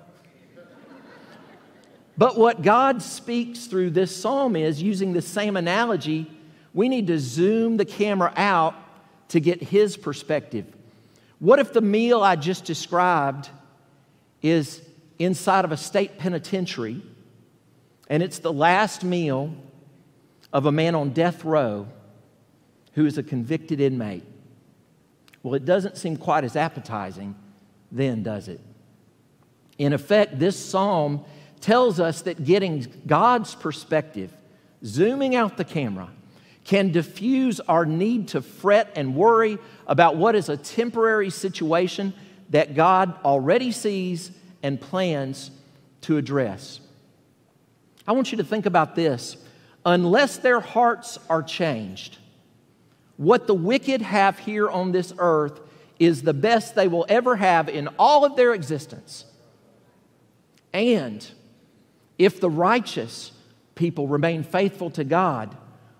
But 2.16 2.38
what 2.38 2.62
God 2.62 3.02
speaks 3.02 3.66
through 3.66 3.90
this 3.90 4.14
psalm 4.14 4.54
is 4.54 4.80
using 4.80 5.12
the 5.12 5.22
same 5.22 5.56
analogy, 5.56 6.30
we 6.72 6.88
need 6.88 7.08
to 7.08 7.18
zoom 7.18 7.76
the 7.76 7.84
camera 7.84 8.32
out 8.36 8.74
to 9.30 9.40
get 9.40 9.62
His 9.62 9.96
perspective. 9.96 10.66
What 11.40 11.58
if 11.58 11.72
the 11.72 11.80
meal 11.80 12.22
I 12.22 12.36
just 12.36 12.64
described 12.64 13.50
is 14.42 14.80
inside 15.18 15.64
of 15.64 15.72
a 15.72 15.76
state 15.76 16.18
penitentiary 16.18 17.02
and 18.14 18.22
it's 18.22 18.38
the 18.38 18.52
last 18.52 19.02
meal 19.02 19.52
of 20.52 20.66
a 20.66 20.70
man 20.70 20.94
on 20.94 21.10
death 21.10 21.44
row 21.44 21.88
who 22.92 23.06
is 23.06 23.18
a 23.18 23.24
convicted 23.24 23.80
inmate? 23.80 24.22
Well, 25.42 25.54
it 25.54 25.64
doesn't 25.64 25.96
seem 25.96 26.16
quite 26.16 26.44
as 26.44 26.54
appetizing 26.54 27.34
then, 27.90 28.22
does 28.22 28.46
it? 28.46 28.60
In 29.78 29.92
effect, 29.92 30.38
this 30.38 30.56
psalm 30.56 31.24
tells 31.60 31.98
us 31.98 32.22
that 32.22 32.44
getting 32.44 32.86
God's 33.04 33.56
perspective, 33.56 34.32
zooming 34.84 35.34
out 35.34 35.56
the 35.56 35.64
camera, 35.64 36.08
can 36.62 36.92
diffuse 36.92 37.58
our 37.58 37.84
need 37.84 38.28
to 38.28 38.42
fret 38.42 38.92
and 38.94 39.16
worry 39.16 39.58
about 39.88 40.14
what 40.14 40.36
is 40.36 40.48
a 40.48 40.56
temporary 40.56 41.30
situation 41.30 42.14
that 42.50 42.76
God 42.76 43.12
already 43.24 43.72
sees 43.72 44.30
and 44.62 44.80
plans 44.80 45.50
to 46.02 46.16
address. 46.16 46.78
I 48.06 48.12
want 48.12 48.32
you 48.32 48.38
to 48.38 48.44
think 48.44 48.66
about 48.66 48.94
this. 48.94 49.36
Unless 49.86 50.38
their 50.38 50.60
hearts 50.60 51.18
are 51.28 51.42
changed, 51.42 52.18
what 53.16 53.46
the 53.46 53.54
wicked 53.54 54.02
have 54.02 54.38
here 54.38 54.68
on 54.68 54.92
this 54.92 55.12
earth 55.18 55.60
is 55.98 56.22
the 56.22 56.34
best 56.34 56.74
they 56.74 56.88
will 56.88 57.06
ever 57.08 57.36
have 57.36 57.68
in 57.68 57.88
all 57.98 58.24
of 58.24 58.36
their 58.36 58.54
existence. 58.54 59.24
And 60.72 61.26
if 62.18 62.40
the 62.40 62.50
righteous 62.50 63.32
people 63.74 64.08
remain 64.08 64.42
faithful 64.42 64.90
to 64.90 65.04
God, 65.04 65.56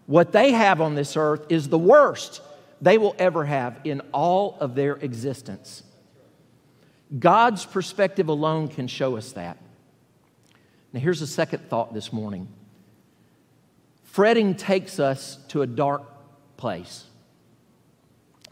what 0.07 0.33
they 0.33 0.53
have 0.53 0.81
on 0.81 0.95
this 0.95 1.17
earth 1.17 1.47
is 1.49 1.69
the 1.69 1.79
worst 1.79 2.43
they 2.81 2.99
will 2.99 3.15
ever 3.19 3.45
have 3.45 3.81
in 3.85 4.01
all 4.13 4.57
of 4.61 4.75
their 4.75 4.95
existence. 4.95 5.83
God's 7.19 7.65
perspective 7.65 8.29
alone 8.29 8.69
can 8.69 8.89
show 8.89 9.17
us 9.17 9.33
that. 9.33 9.59
Now, 10.95 11.01
here's 11.01 11.21
a 11.23 11.27
second 11.27 11.69
thought 11.69 11.93
this 11.93 12.13
morning 12.13 12.47
fretting 14.05 14.55
takes 14.55 15.01
us 15.01 15.39
to 15.49 15.63
a 15.63 15.67
dark 15.67 16.05
place. 16.57 17.05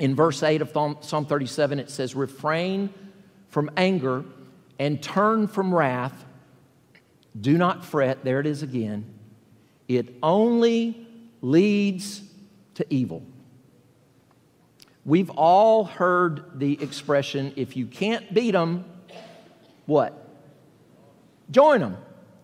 In 0.00 0.16
verse 0.16 0.42
8 0.42 0.60
of 0.60 0.70
Psalm 1.02 1.24
37, 1.24 1.78
it 1.78 1.88
says, 1.88 2.16
Refrain 2.16 2.92
from 3.48 3.70
anger 3.76 4.24
and 4.80 5.00
turn 5.00 5.46
from 5.46 5.72
wrath 5.72 6.24
do 7.40 7.56
not 7.56 7.84
fret, 7.84 8.24
there 8.24 8.40
it 8.40 8.46
is 8.46 8.62
again. 8.62 9.06
It 9.88 10.16
only 10.22 11.06
leads 11.40 12.22
to 12.74 12.86
evil. 12.92 13.22
We've 15.04 15.30
all 15.30 15.84
heard 15.84 16.58
the 16.58 16.82
expression 16.82 17.52
if 17.56 17.76
you 17.76 17.86
can't 17.86 18.34
beat 18.34 18.50
them, 18.50 18.84
what? 19.86 20.28
Join 21.50 21.80
them. 21.80 21.96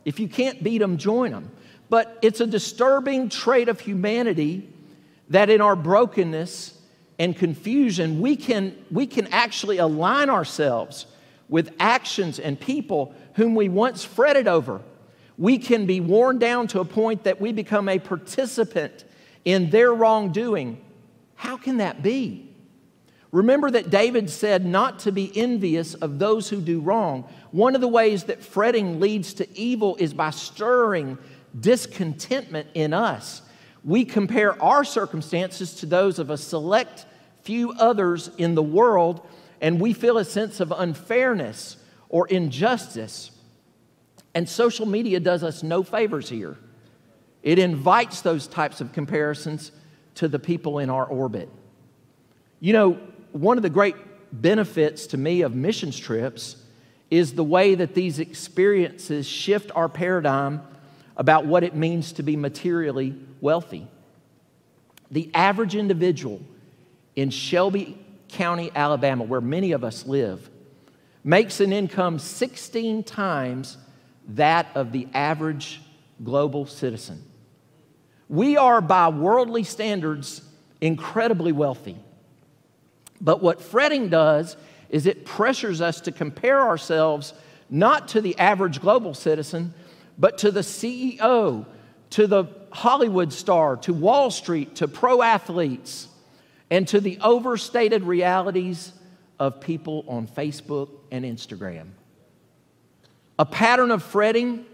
If 0.05 0.21
you 0.21 0.29
can't 0.29 0.63
beat 0.63 0.79
them, 0.79 0.97
join 0.97 1.33
them. 1.33 1.51
But 1.89 2.19
it's 2.23 2.41
a 2.41 2.47
disturbing 2.47 3.29
trait 3.29 3.69
of 3.69 3.81
humanity 3.81 4.69
that 5.31 5.51
in 5.51 5.61
our 5.61 5.77
brokenness 5.77 6.79
and 7.19 7.37
confusion, 7.37 8.21
we 8.21 8.37
can, 8.37 8.77
we 8.91 9.07
can 9.07 9.27
actually 9.29 9.79
align 9.79 10.31
ourselves 10.31 11.07
with 11.49 11.75
actions 11.81 12.39
and 12.39 12.59
people 12.59 13.15
whom 13.35 13.55
we 13.55 13.69
once 13.69 14.05
fretted 14.05 14.47
over. 14.47 14.81
We 15.37 15.59
can 15.59 15.87
be 15.87 16.01
worn 16.01 16.39
down 16.39 16.67
to 16.69 16.81
a 16.81 16.85
point 16.85 17.25
that 17.25 17.41
we 17.41 17.53
become 17.53 17.89
a 17.89 17.99
participant 17.99 19.05
in 19.45 19.71
their 19.71 19.93
wrongdoing. 19.93 20.85
How 21.37 21.57
can 21.57 21.79
that 21.79 22.03
be? 22.03 22.48
Remember 23.31 23.71
that 23.71 23.91
David 23.91 24.31
said 24.31 24.65
not 24.65 25.01
to 25.01 25.13
be 25.13 25.31
envious 25.37 25.95
of 25.95 26.19
those 26.19 26.49
who 26.49 26.61
do 26.61 26.81
wrong. 26.81 27.29
One 27.51 27.75
of 27.75 27.81
the 27.81 27.89
ways 27.89 28.25
that 28.25 28.43
fretting 28.43 29.01
leads 29.01 29.35
to 29.35 29.59
evil 29.59 29.97
is 29.97 30.15
by 30.15 30.31
stirring 30.31 31.19
discontentment 31.59 32.69
in 32.75 32.95
us. 32.95 33.43
We 33.85 34.05
compare 34.05 34.61
our 34.63 34.83
circumstances 34.85 35.75
to 35.77 35.87
those 35.87 36.19
of 36.19 36.31
a 36.31 36.39
select 36.39 37.07
few 37.43 37.73
others 37.73 38.31
in 38.39 38.55
the 38.55 38.63
world 38.63 39.27
and 39.61 39.81
we 39.81 39.93
feel 39.93 40.19
a 40.19 40.25
sense 40.25 40.61
of 40.61 40.73
unfairness 40.73 41.77
or 42.09 42.27
injustice. 42.29 43.31
And 44.35 44.49
social 44.49 44.87
media 44.87 45.21
does 45.21 45.43
us 45.43 45.63
no 45.63 45.83
favors 45.83 46.29
here. 46.29 46.57
It 47.43 47.59
invites 47.59 48.21
those 48.21 48.47
types 48.47 48.81
of 48.81 48.93
comparisons 48.93 49.73
to 50.17 50.29
the 50.29 50.39
people 50.39 50.79
in 50.79 50.91
our 50.91 51.07
orbit. 51.07 51.49
You 52.61 52.73
know, 52.73 53.01
one 53.41 53.57
of 53.57 53.63
the 53.63 53.71
great 53.71 53.95
benefits 54.33 55.07
to 55.09 55.17
me 55.17 55.43
of 55.43 55.55
missions 55.55 55.97
trips 55.97 56.57
is 57.11 57.35
the 57.35 57.45
way 57.45 57.77
that 57.77 57.95
these 57.95 58.19
experiences 58.19 59.29
shift 59.29 59.71
our 59.75 59.89
paradigm 59.89 60.61
about 61.17 61.47
what 61.47 61.63
it 61.63 61.75
means 61.75 62.13
to 62.13 62.23
be 62.23 62.37
materially 62.37 63.15
wealthy. 63.41 63.87
The 65.11 65.31
average 65.35 65.77
individual 65.77 66.41
in 67.15 67.31
Shelby, 67.31 67.97
County, 68.29 68.73
Alabama, 68.75 69.25
where 69.25 69.41
many 69.41 69.73
of 69.73 69.85
us 69.85 70.05
live, 70.05 70.51
makes 71.23 71.61
an 71.61 71.73
income 71.73 72.19
16 72.19 73.05
times 73.05 73.77
that 74.31 74.67
of 74.75 74.93
the 74.93 75.09
average 75.15 75.81
global 76.23 76.67
citizen. 76.67 77.23
We 78.29 78.57
are, 78.57 78.81
by 78.81 79.09
worldly 79.09 79.63
standards, 79.63 80.43
incredibly 80.81 81.53
wealthy. 81.53 81.97
But 83.21 83.43
what 83.43 83.61
fretting 83.61 84.09
does 84.09 84.57
is 84.91 85.07
it 85.07 85.25
pressures 85.25 85.81
us 85.81 86.01
to 86.03 86.13
compare 86.13 86.61
ourselves 86.61 87.35
not 87.71 88.09
to 88.09 88.21
the 88.21 88.39
average 88.39 88.81
global 88.81 89.15
citizen, 89.15 89.75
but 90.19 90.39
to 90.39 90.51
the 90.51 90.61
CEO, 90.61 91.67
to 92.11 92.27
the 92.27 92.45
Hollywood 92.71 93.33
star, 93.33 93.77
to 93.79 93.93
Wall 93.93 94.31
Street, 94.31 94.77
to 94.77 94.89
pro 94.89 95.23
athletes 95.23 96.09
and 96.71 96.87
to 96.89 97.01
the 97.01 97.19
overstated 97.21 98.03
realities 98.03 98.93
of 99.39 99.61
people 99.61 100.05
on 100.09 100.27
Facebook 100.27 100.91
and 101.11 101.25
Instagram. 101.25 101.89
A 103.39 103.47
pattern 103.47 103.91
of 103.91 104.03
fretting 104.03 104.67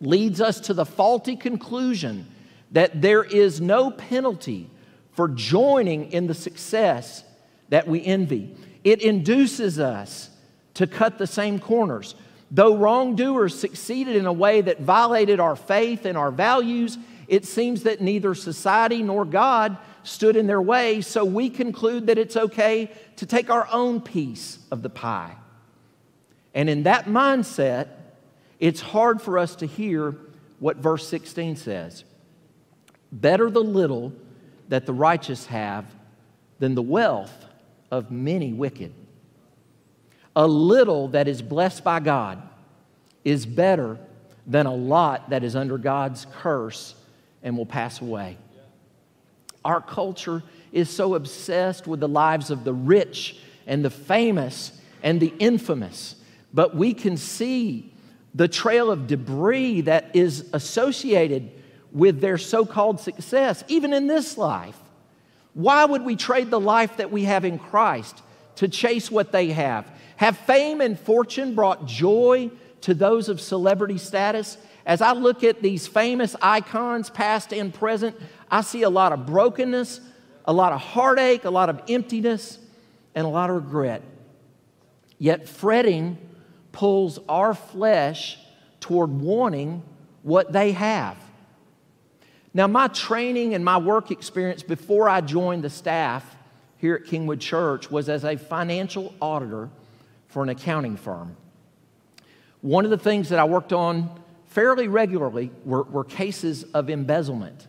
leads 0.00 0.40
us 0.40 0.60
to 0.60 0.74
the 0.74 0.86
faulty 0.86 1.36
conclusion 1.36 2.26
that 2.72 3.00
there 3.00 3.22
is 3.22 3.60
no 3.60 3.90
penalty 3.90 4.68
for 5.12 5.28
joining 5.28 6.12
in 6.12 6.26
the 6.26 6.34
success 6.34 7.24
that 7.68 7.88
we 7.88 8.04
envy. 8.04 8.54
It 8.84 9.02
induces 9.02 9.78
us 9.78 10.30
to 10.74 10.86
cut 10.86 11.18
the 11.18 11.26
same 11.26 11.58
corners. 11.58 12.14
Though 12.50 12.76
wrongdoers 12.76 13.58
succeeded 13.58 14.14
in 14.14 14.26
a 14.26 14.32
way 14.32 14.60
that 14.60 14.80
violated 14.80 15.40
our 15.40 15.56
faith 15.56 16.04
and 16.04 16.16
our 16.16 16.30
values, 16.30 16.96
it 17.26 17.44
seems 17.44 17.82
that 17.82 18.00
neither 18.00 18.34
society 18.34 19.02
nor 19.02 19.24
God 19.24 19.76
stood 20.04 20.36
in 20.36 20.46
their 20.46 20.62
way, 20.62 21.00
so 21.00 21.24
we 21.24 21.50
conclude 21.50 22.06
that 22.06 22.18
it's 22.18 22.36
okay 22.36 22.90
to 23.16 23.26
take 23.26 23.50
our 23.50 23.66
own 23.72 24.00
piece 24.00 24.60
of 24.70 24.82
the 24.82 24.90
pie. 24.90 25.34
And 26.54 26.70
in 26.70 26.84
that 26.84 27.06
mindset, 27.06 27.88
it's 28.60 28.80
hard 28.80 29.20
for 29.20 29.38
us 29.38 29.56
to 29.56 29.66
hear 29.66 30.16
what 30.58 30.76
verse 30.76 31.06
16 31.08 31.56
says 31.56 32.04
Better 33.10 33.50
the 33.50 33.62
little 33.62 34.12
that 34.68 34.86
the 34.86 34.92
righteous 34.92 35.46
have 35.46 35.84
than 36.58 36.74
the 36.74 36.82
wealth 36.82 37.45
of 37.90 38.10
many 38.10 38.52
wicked. 38.52 38.92
A 40.34 40.46
little 40.46 41.08
that 41.08 41.28
is 41.28 41.40
blessed 41.42 41.82
by 41.84 42.00
God 42.00 42.42
is 43.24 43.46
better 43.46 43.98
than 44.46 44.66
a 44.66 44.74
lot 44.74 45.30
that 45.30 45.42
is 45.42 45.56
under 45.56 45.78
God's 45.78 46.26
curse 46.40 46.94
and 47.42 47.56
will 47.56 47.66
pass 47.66 48.00
away. 48.00 48.36
Our 49.64 49.80
culture 49.80 50.42
is 50.72 50.90
so 50.90 51.14
obsessed 51.14 51.86
with 51.86 52.00
the 52.00 52.08
lives 52.08 52.50
of 52.50 52.64
the 52.64 52.72
rich 52.72 53.38
and 53.66 53.84
the 53.84 53.90
famous 53.90 54.78
and 55.02 55.20
the 55.20 55.32
infamous, 55.38 56.16
but 56.52 56.76
we 56.76 56.94
can 56.94 57.16
see 57.16 57.92
the 58.34 58.46
trail 58.46 58.90
of 58.90 59.06
debris 59.06 59.82
that 59.82 60.14
is 60.14 60.48
associated 60.52 61.50
with 61.92 62.20
their 62.20 62.38
so 62.38 62.66
called 62.66 63.00
success, 63.00 63.64
even 63.68 63.92
in 63.92 64.06
this 64.06 64.36
life. 64.36 64.76
Why 65.56 65.86
would 65.86 66.02
we 66.02 66.16
trade 66.16 66.50
the 66.50 66.60
life 66.60 66.98
that 66.98 67.10
we 67.10 67.24
have 67.24 67.46
in 67.46 67.58
Christ 67.58 68.20
to 68.56 68.68
chase 68.68 69.10
what 69.10 69.32
they 69.32 69.52
have? 69.52 69.90
Have 70.16 70.36
fame 70.36 70.82
and 70.82 71.00
fortune 71.00 71.54
brought 71.54 71.86
joy 71.86 72.50
to 72.82 72.92
those 72.92 73.30
of 73.30 73.40
celebrity 73.40 73.96
status? 73.96 74.58
As 74.84 75.00
I 75.00 75.12
look 75.12 75.42
at 75.44 75.62
these 75.62 75.86
famous 75.86 76.36
icons, 76.42 77.08
past 77.08 77.54
and 77.54 77.72
present, 77.72 78.14
I 78.50 78.60
see 78.60 78.82
a 78.82 78.90
lot 78.90 79.14
of 79.14 79.24
brokenness, 79.24 80.02
a 80.44 80.52
lot 80.52 80.74
of 80.74 80.80
heartache, 80.82 81.46
a 81.46 81.50
lot 81.50 81.70
of 81.70 81.80
emptiness, 81.88 82.58
and 83.14 83.24
a 83.24 83.30
lot 83.30 83.48
of 83.48 83.56
regret. 83.56 84.02
Yet 85.16 85.48
fretting 85.48 86.18
pulls 86.72 87.18
our 87.30 87.54
flesh 87.54 88.38
toward 88.80 89.08
wanting 89.08 89.82
what 90.22 90.52
they 90.52 90.72
have. 90.72 91.16
Now, 92.56 92.66
my 92.66 92.88
training 92.88 93.52
and 93.52 93.62
my 93.62 93.76
work 93.76 94.10
experience 94.10 94.62
before 94.62 95.10
I 95.10 95.20
joined 95.20 95.62
the 95.62 95.68
staff 95.68 96.24
here 96.78 96.94
at 96.94 97.02
Kingwood 97.02 97.38
Church 97.38 97.90
was 97.90 98.08
as 98.08 98.24
a 98.24 98.38
financial 98.38 99.14
auditor 99.20 99.68
for 100.28 100.42
an 100.42 100.48
accounting 100.48 100.96
firm. 100.96 101.36
One 102.62 102.86
of 102.86 102.90
the 102.90 102.96
things 102.96 103.28
that 103.28 103.38
I 103.38 103.44
worked 103.44 103.74
on 103.74 104.08
fairly 104.46 104.88
regularly 104.88 105.50
were, 105.66 105.82
were 105.82 106.02
cases 106.02 106.62
of 106.72 106.88
embezzlement. 106.88 107.66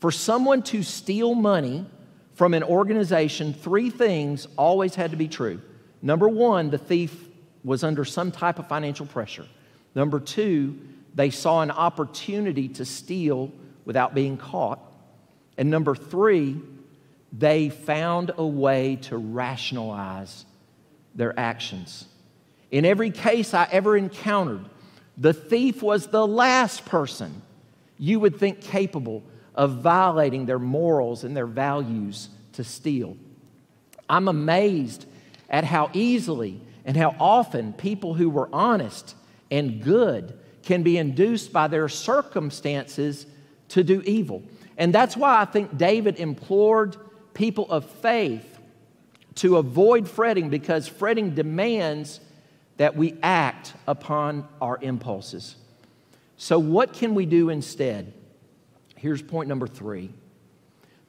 For 0.00 0.10
someone 0.10 0.62
to 0.64 0.82
steal 0.82 1.36
money 1.36 1.86
from 2.34 2.52
an 2.52 2.64
organization, 2.64 3.54
three 3.54 3.90
things 3.90 4.48
always 4.58 4.96
had 4.96 5.12
to 5.12 5.16
be 5.16 5.28
true. 5.28 5.60
Number 6.02 6.28
one, 6.28 6.70
the 6.70 6.78
thief 6.78 7.28
was 7.62 7.84
under 7.84 8.04
some 8.04 8.32
type 8.32 8.58
of 8.58 8.66
financial 8.66 9.06
pressure. 9.06 9.46
Number 9.94 10.18
two, 10.18 10.80
they 11.14 11.30
saw 11.30 11.62
an 11.62 11.70
opportunity 11.70 12.66
to 12.70 12.84
steal 12.84 13.52
without 13.84 14.14
being 14.14 14.36
caught. 14.36 14.80
And 15.56 15.70
number 15.70 15.94
three, 15.94 16.56
they 17.32 17.68
found 17.68 18.32
a 18.36 18.46
way 18.46 18.96
to 19.02 19.16
rationalize 19.16 20.44
their 21.14 21.38
actions. 21.38 22.06
In 22.70 22.84
every 22.84 23.10
case 23.10 23.54
I 23.54 23.68
ever 23.70 23.96
encountered, 23.96 24.64
the 25.16 25.32
thief 25.32 25.82
was 25.82 26.06
the 26.06 26.26
last 26.26 26.84
person 26.86 27.42
you 27.98 28.18
would 28.20 28.38
think 28.38 28.60
capable 28.60 29.22
of 29.54 29.82
violating 29.82 30.46
their 30.46 30.58
morals 30.58 31.24
and 31.24 31.36
their 31.36 31.46
values 31.46 32.30
to 32.52 32.64
steal. 32.64 33.16
I'm 34.08 34.28
amazed 34.28 35.04
at 35.48 35.64
how 35.64 35.90
easily 35.92 36.60
and 36.84 36.96
how 36.96 37.14
often 37.20 37.72
people 37.72 38.14
who 38.14 38.30
were 38.30 38.48
honest 38.52 39.14
and 39.50 39.82
good 39.82 40.38
can 40.62 40.82
be 40.82 40.96
induced 40.96 41.52
by 41.52 41.68
their 41.68 41.88
circumstances 41.88 43.26
to 43.70 43.82
do 43.82 44.02
evil. 44.02 44.42
And 44.76 44.94
that's 44.94 45.16
why 45.16 45.40
I 45.40 45.44
think 45.44 45.76
David 45.76 46.18
implored 46.18 46.96
people 47.34 47.70
of 47.70 47.84
faith 47.84 48.58
to 49.36 49.56
avoid 49.56 50.08
fretting 50.08 50.50
because 50.50 50.86
fretting 50.88 51.34
demands 51.34 52.20
that 52.76 52.96
we 52.96 53.16
act 53.22 53.74
upon 53.86 54.46
our 54.60 54.78
impulses. 54.80 55.56
So, 56.36 56.58
what 56.58 56.92
can 56.94 57.14
we 57.14 57.26
do 57.26 57.50
instead? 57.50 58.12
Here's 58.96 59.22
point 59.22 59.48
number 59.48 59.66
three 59.66 60.12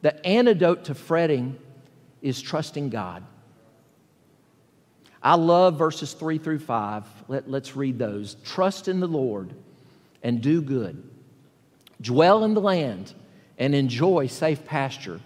the 0.02 0.26
antidote 0.26 0.86
to 0.86 0.96
fretting 0.96 1.58
is 2.22 2.42
trusting 2.42 2.90
God. 2.90 3.24
I 5.24 5.36
love 5.36 5.78
verses 5.78 6.14
three 6.14 6.40
through 6.40 6.60
five. 6.60 7.06
Let, 7.28 7.50
let's 7.50 7.76
read 7.76 8.00
those. 8.00 8.36
Trust 8.44 8.88
in 8.88 9.00
the 9.00 9.08
Lord 9.08 9.54
and 10.24 10.42
do 10.42 10.62
good, 10.62 11.08
dwell 12.02 12.44
in 12.44 12.54
the 12.54 12.62
land 12.62 13.14
and 13.58 13.76
enjoy 13.76 14.28
safe 14.28 14.66
pasture. 14.66 15.20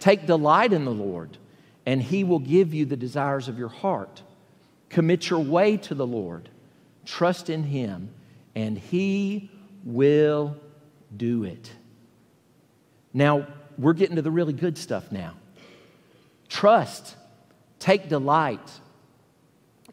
Take 0.00 0.26
delight 0.26 0.72
in 0.72 0.84
the 0.84 0.92
Lord, 0.92 1.36
and 1.86 2.02
he 2.02 2.24
will 2.24 2.38
give 2.38 2.72
you 2.72 2.84
the 2.84 2.96
desires 2.96 3.48
of 3.48 3.58
your 3.58 3.68
heart. 3.68 4.22
Commit 4.88 5.28
your 5.28 5.40
way 5.40 5.76
to 5.78 5.94
the 5.94 6.06
Lord. 6.06 6.48
Trust 7.04 7.50
in 7.50 7.64
Him, 7.64 8.10
and 8.54 8.78
He 8.78 9.50
will 9.84 10.56
do 11.16 11.44
it. 11.44 11.72
Now, 13.12 13.46
we're 13.76 13.92
getting 13.92 14.16
to 14.16 14.22
the 14.22 14.30
really 14.30 14.52
good 14.52 14.78
stuff 14.78 15.10
now. 15.10 15.34
Trust, 16.48 17.16
take 17.78 18.08
delight, 18.08 18.70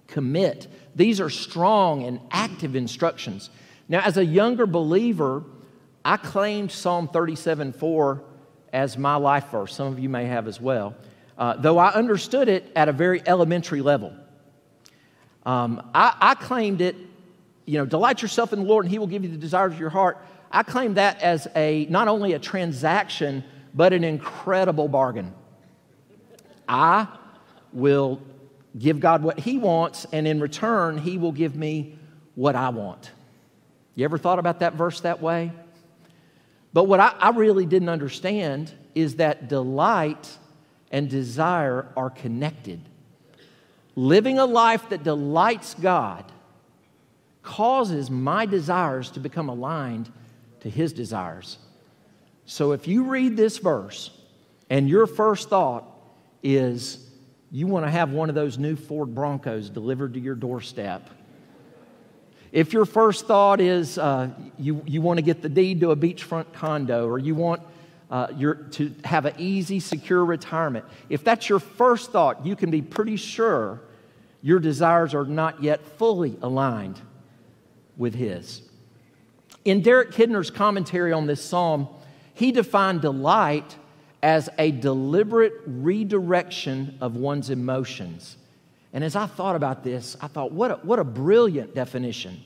commit. 0.07 0.67
These 0.95 1.19
are 1.19 1.29
strong 1.29 2.03
and 2.03 2.19
active 2.29 2.75
instructions. 2.75 3.49
Now, 3.89 4.01
as 4.01 4.17
a 4.17 4.25
younger 4.25 4.67
believer, 4.67 5.43
I 6.03 6.17
claimed 6.17 6.71
Psalm 6.71 7.07
37 7.07 7.73
4 7.73 8.23
as 8.73 8.97
my 8.97 9.15
life 9.15 9.49
verse. 9.51 9.75
Some 9.75 9.87
of 9.87 9.99
you 9.99 10.09
may 10.09 10.25
have 10.25 10.47
as 10.47 10.59
well. 10.59 10.95
Uh, 11.37 11.55
though 11.55 11.77
I 11.77 11.91
understood 11.93 12.49
it 12.49 12.71
at 12.75 12.89
a 12.89 12.91
very 12.91 13.21
elementary 13.25 13.81
level. 13.81 14.13
Um, 15.45 15.89
I, 15.93 16.15
I 16.19 16.35
claimed 16.35 16.81
it, 16.81 16.95
you 17.65 17.77
know, 17.77 17.85
delight 17.85 18.21
yourself 18.21 18.53
in 18.53 18.59
the 18.59 18.65
Lord 18.65 18.85
and 18.85 18.91
He 18.91 18.99
will 18.99 19.07
give 19.07 19.23
you 19.23 19.29
the 19.29 19.37
desires 19.37 19.73
of 19.73 19.79
your 19.79 19.89
heart. 19.89 20.17
I 20.51 20.63
claimed 20.63 20.97
that 20.97 21.21
as 21.21 21.47
a 21.55 21.85
not 21.89 22.07
only 22.07 22.33
a 22.33 22.39
transaction, 22.39 23.43
but 23.73 23.93
an 23.93 24.03
incredible 24.03 24.87
bargain. 24.87 25.33
I 26.67 27.07
will 27.73 28.21
give 28.77 28.99
God 28.99 29.23
what 29.23 29.39
He 29.39 29.57
wants, 29.57 30.05
and 30.11 30.27
in 30.27 30.39
return, 30.39 30.97
He 30.97 31.17
will 31.17 31.31
give 31.31 31.55
me 31.55 31.97
what 32.35 32.55
I 32.55 32.69
want. 32.69 33.11
You 33.95 34.05
ever 34.05 34.17
thought 34.17 34.39
about 34.39 34.59
that 34.59 34.73
verse 34.73 35.01
that 35.01 35.21
way? 35.21 35.51
But 36.73 36.85
what 36.85 36.99
I, 36.99 37.13
I 37.19 37.29
really 37.31 37.65
didn't 37.65 37.89
understand 37.89 38.71
is 38.95 39.17
that 39.17 39.47
delight 39.47 40.37
and 40.91 41.09
desire 41.09 41.87
are 41.95 42.09
connected 42.09 42.81
living 43.95 44.39
a 44.39 44.45
life 44.45 44.89
that 44.89 45.03
delights 45.03 45.73
God 45.75 46.31
causes 47.43 48.09
my 48.09 48.45
desires 48.45 49.09
to 49.11 49.19
become 49.19 49.49
aligned 49.49 50.11
to 50.61 50.69
His 50.69 50.93
desires. 50.93 51.57
So 52.45 52.71
if 52.71 52.87
you 52.87 53.03
read 53.03 53.35
this 53.35 53.57
verse 53.57 54.11
and 54.69 54.87
your 54.87 55.07
first 55.07 55.49
thought 55.49 55.85
is 56.43 57.09
you 57.51 57.67
want 57.67 57.85
to 57.85 57.91
have 57.91 58.11
one 58.11 58.29
of 58.29 58.35
those 58.35 58.57
new 58.57 58.75
Ford 58.75 59.13
Broncos 59.13 59.69
delivered 59.69 60.13
to 60.13 60.19
your 60.19 60.35
doorstep, 60.35 61.09
if 62.51 62.73
your 62.73 62.85
first 62.85 63.27
thought 63.27 63.61
is 63.61 63.97
uh, 63.97 64.29
you, 64.57 64.81
you 64.85 65.01
want 65.01 65.17
to 65.17 65.21
get 65.21 65.41
the 65.41 65.49
deed 65.49 65.79
to 65.81 65.91
a 65.91 65.95
beachfront 65.95 66.51
condo 66.53 67.07
or 67.07 67.17
you 67.17 67.33
want 67.35 67.61
uh, 68.09 68.27
your, 68.35 68.55
to 68.55 68.93
have 69.05 69.25
an 69.25 69.33
easy, 69.37 69.79
secure 69.79 70.25
retirement, 70.25 70.83
if 71.07 71.23
that's 71.23 71.47
your 71.47 71.59
first 71.59 72.11
thought, 72.11 72.45
you 72.45 72.57
can 72.57 72.69
be 72.69 72.81
pretty 72.81 73.15
sure 73.15 73.81
your 74.41 74.59
desires 74.59 75.13
are 75.13 75.25
not 75.25 75.63
yet 75.63 75.85
fully 75.97 76.37
aligned 76.41 76.99
with 77.95 78.15
His. 78.15 78.61
In 79.63 79.81
Derek 79.81 80.11
Kidner's 80.11 80.49
commentary 80.49 81.13
on 81.13 81.27
this 81.27 81.41
psalm, 81.41 81.87
he 82.33 82.51
defined 82.51 83.01
delight 83.01 83.77
as 84.23 84.49
a 84.57 84.71
deliberate 84.71 85.53
redirection 85.65 86.97
of 86.99 87.15
one's 87.15 87.49
emotions. 87.49 88.37
And 88.93 89.03
as 89.03 89.15
I 89.15 89.25
thought 89.25 89.55
about 89.55 89.83
this, 89.83 90.17
I 90.21 90.27
thought, 90.27 90.51
what 90.51 90.71
a, 90.71 90.73
what 90.83 90.99
a 90.99 91.03
brilliant 91.03 91.73
definition. 91.73 92.41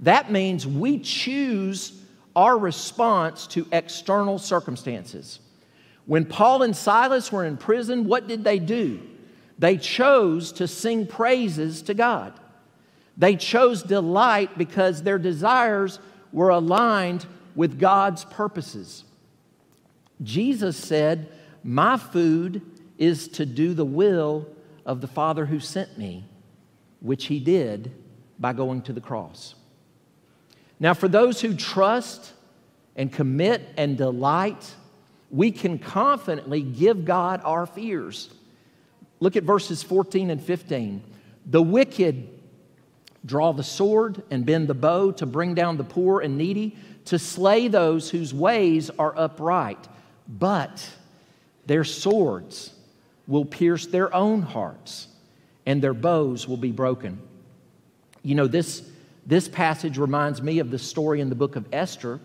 That 0.00 0.30
means 0.30 0.66
we 0.66 0.98
choose 0.98 2.00
our 2.36 2.56
response 2.56 3.46
to 3.48 3.66
external 3.72 4.38
circumstances. 4.38 5.40
When 6.06 6.24
Paul 6.24 6.62
and 6.62 6.76
Silas 6.76 7.30
were 7.30 7.44
in 7.44 7.56
prison, 7.56 8.04
what 8.04 8.28
did 8.28 8.44
they 8.44 8.58
do? 8.58 9.00
They 9.58 9.76
chose 9.76 10.52
to 10.52 10.66
sing 10.66 11.06
praises 11.06 11.82
to 11.82 11.94
God. 11.94 12.32
They 13.16 13.36
chose 13.36 13.82
delight 13.82 14.56
because 14.56 15.02
their 15.02 15.18
desires 15.18 15.98
were 16.32 16.48
aligned 16.48 17.26
with 17.54 17.78
God's 17.78 18.24
purposes. 18.24 19.04
Jesus 20.22 20.76
said, 20.76 21.28
My 21.62 21.96
food 21.96 22.62
is 22.96 23.28
to 23.28 23.44
do 23.44 23.74
the 23.74 23.84
will 23.84 24.46
of 24.84 25.00
the 25.00 25.06
Father 25.06 25.46
who 25.46 25.60
sent 25.60 25.98
me, 25.98 26.24
which 27.00 27.26
he 27.26 27.38
did 27.38 27.92
by 28.38 28.52
going 28.52 28.82
to 28.82 28.92
the 28.92 29.00
cross. 29.00 29.54
Now, 30.78 30.94
for 30.94 31.08
those 31.08 31.40
who 31.40 31.54
trust 31.54 32.32
and 32.96 33.12
commit 33.12 33.62
and 33.76 33.96
delight, 33.96 34.74
we 35.30 35.52
can 35.52 35.78
confidently 35.78 36.62
give 36.62 37.04
God 37.04 37.42
our 37.44 37.66
fears. 37.66 38.30
Look 39.20 39.36
at 39.36 39.44
verses 39.44 39.82
14 39.82 40.30
and 40.30 40.42
15. 40.42 41.02
The 41.46 41.62
wicked 41.62 42.28
draw 43.24 43.52
the 43.52 43.62
sword 43.62 44.22
and 44.30 44.46
bend 44.46 44.68
the 44.68 44.74
bow 44.74 45.12
to 45.12 45.26
bring 45.26 45.54
down 45.54 45.76
the 45.76 45.84
poor 45.84 46.20
and 46.20 46.38
needy, 46.38 46.76
to 47.04 47.18
slay 47.18 47.68
those 47.68 48.10
whose 48.10 48.32
ways 48.32 48.90
are 48.98 49.16
upright. 49.16 49.88
But 50.26 50.88
their 51.66 51.84
swords 51.84 52.72
will 53.30 53.44
pierce 53.44 53.86
their 53.86 54.12
own 54.12 54.42
hearts, 54.42 55.06
and 55.64 55.80
their 55.80 55.94
bows 55.94 56.48
will 56.48 56.56
be 56.56 56.72
broken. 56.72 57.20
You 58.24 58.34
know, 58.34 58.48
this, 58.48 58.82
this 59.24 59.48
passage 59.48 59.98
reminds 59.98 60.42
me 60.42 60.58
of 60.58 60.72
the 60.72 60.78
story 60.78 61.20
in 61.20 61.28
the 61.28 61.36
book 61.36 61.54
of 61.54 61.64
Esther 61.72 62.18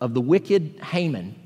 of 0.00 0.12
the 0.12 0.20
wicked 0.20 0.80
Haman 0.82 1.36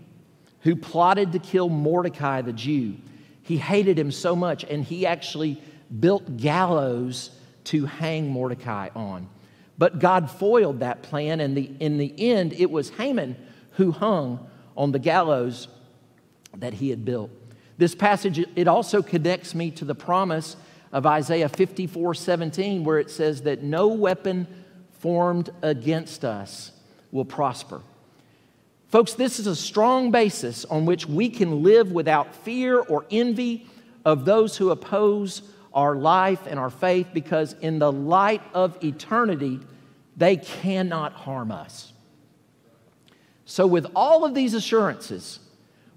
who 0.60 0.74
plotted 0.74 1.32
to 1.32 1.38
kill 1.38 1.68
Mordecai 1.68 2.40
the 2.40 2.52
Jew. 2.52 2.94
He 3.42 3.58
hated 3.58 3.98
him 3.98 4.10
so 4.10 4.34
much, 4.34 4.64
and 4.64 4.82
he 4.82 5.04
actually 5.04 5.62
built 6.00 6.38
gallows 6.38 7.30
to 7.64 7.84
hang 7.84 8.30
Mordecai 8.30 8.88
on. 8.96 9.28
But 9.76 9.98
God 9.98 10.30
foiled 10.30 10.80
that 10.80 11.02
plan, 11.02 11.40
and 11.40 11.54
the, 11.54 11.70
in 11.78 11.98
the 11.98 12.14
end, 12.18 12.54
it 12.54 12.70
was 12.70 12.88
Haman 12.90 13.36
who 13.72 13.92
hung 13.92 14.48
on 14.78 14.92
the 14.92 14.98
gallows 14.98 15.68
that 16.56 16.72
he 16.72 16.88
had 16.88 17.04
built. 17.04 17.30
This 17.76 17.94
passage, 17.94 18.44
it 18.54 18.68
also 18.68 19.02
connects 19.02 19.54
me 19.54 19.70
to 19.72 19.84
the 19.84 19.94
promise 19.94 20.56
of 20.92 21.06
Isaiah 21.06 21.48
54 21.48 22.14
17, 22.14 22.84
where 22.84 22.98
it 22.98 23.10
says 23.10 23.42
that 23.42 23.62
no 23.62 23.88
weapon 23.88 24.46
formed 25.00 25.50
against 25.62 26.24
us 26.24 26.72
will 27.10 27.24
prosper. 27.24 27.82
Folks, 28.88 29.14
this 29.14 29.40
is 29.40 29.48
a 29.48 29.56
strong 29.56 30.12
basis 30.12 30.64
on 30.66 30.86
which 30.86 31.06
we 31.06 31.28
can 31.28 31.64
live 31.64 31.90
without 31.90 32.32
fear 32.32 32.78
or 32.78 33.04
envy 33.10 33.66
of 34.04 34.24
those 34.24 34.56
who 34.56 34.70
oppose 34.70 35.42
our 35.72 35.96
life 35.96 36.46
and 36.46 36.60
our 36.60 36.70
faith 36.70 37.08
because, 37.12 37.54
in 37.54 37.80
the 37.80 37.90
light 37.90 38.42
of 38.54 38.82
eternity, 38.84 39.58
they 40.16 40.36
cannot 40.36 41.12
harm 41.12 41.50
us. 41.50 41.92
So, 43.44 43.66
with 43.66 43.86
all 43.96 44.24
of 44.24 44.32
these 44.32 44.54
assurances, 44.54 45.40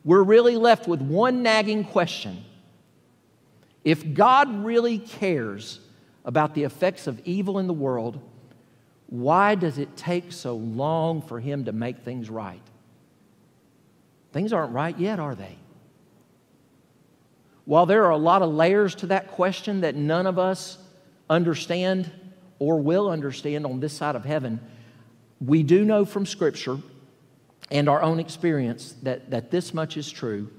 we're 0.08 0.24
really 0.24 0.56
left 0.56 0.88
with 0.88 1.02
one 1.02 1.44
nagging 1.44 1.84
question. 1.84 2.46
If 3.84 4.14
God 4.14 4.64
really 4.64 5.00
cares 5.00 5.82
about 6.24 6.56
the 6.56 6.64
effects 6.64 7.08
of 7.08 7.20
evil 7.26 7.60
in 7.60 7.68
the 7.68 7.74
world, 7.74 8.22
why 9.08 9.56
does 9.56 9.78
it 9.78 9.98
take 9.98 10.32
so 10.32 10.56
long 10.56 11.22
for 11.22 11.42
Him 11.42 11.66
to 11.66 11.74
make 11.74 12.06
things 12.06 12.30
right? 12.30 12.62
Things 14.32 14.54
aren't 14.54 14.72
right 14.72 14.98
yet, 14.98 15.20
are 15.20 15.36
they? 15.36 15.58
While 17.66 17.86
there 17.86 18.06
are 18.06 18.12
a 18.12 18.18
lot 18.18 18.42
of 18.42 18.54
layers 18.54 18.96
to 18.96 19.08
that 19.08 19.32
question 19.32 19.82
that 19.82 19.96
none 19.96 20.26
of 20.26 20.40
us 20.40 20.78
understand 21.30 22.10
or 22.60 22.80
will 22.80 23.10
understand 23.10 23.66
on 23.66 23.82
this 23.82 23.92
side 23.92 24.16
of 24.16 24.24
heaven, 24.24 24.62
we 25.42 25.64
do 25.64 25.84
know 25.84 26.06
from 26.06 26.26
Scripture 26.26 26.78
and 27.72 27.90
our 27.90 28.02
own 28.02 28.20
experience 28.20 28.96
that, 29.04 29.30
that 29.32 29.52
this 29.52 29.74
much 29.74 29.98
is 29.98 30.10
true. 30.10 30.50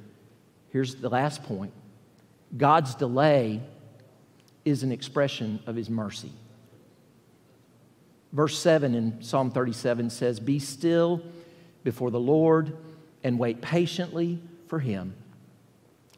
Here's 0.71 0.97
the 0.97 1.09
last 1.09 1.43
point 1.43 1.73
God's 2.57 2.95
delay 2.95 3.63
is 4.65 4.83
an 4.83 4.93
expression 4.93 5.61
of 5.67 5.77
His 5.77 5.89
mercy. 5.89 6.33
Verse 8.33 8.59
7 8.59 8.95
in 8.95 9.23
Psalm 9.23 9.51
37 9.51 10.11
says, 10.11 10.39
Be 10.39 10.59
still 10.59 11.23
before 11.83 12.11
the 12.11 12.21
Lord 12.21 12.77
and 13.25 13.39
wait 13.39 13.63
patiently 13.63 14.41
for 14.67 14.79
Him. 14.79 15.15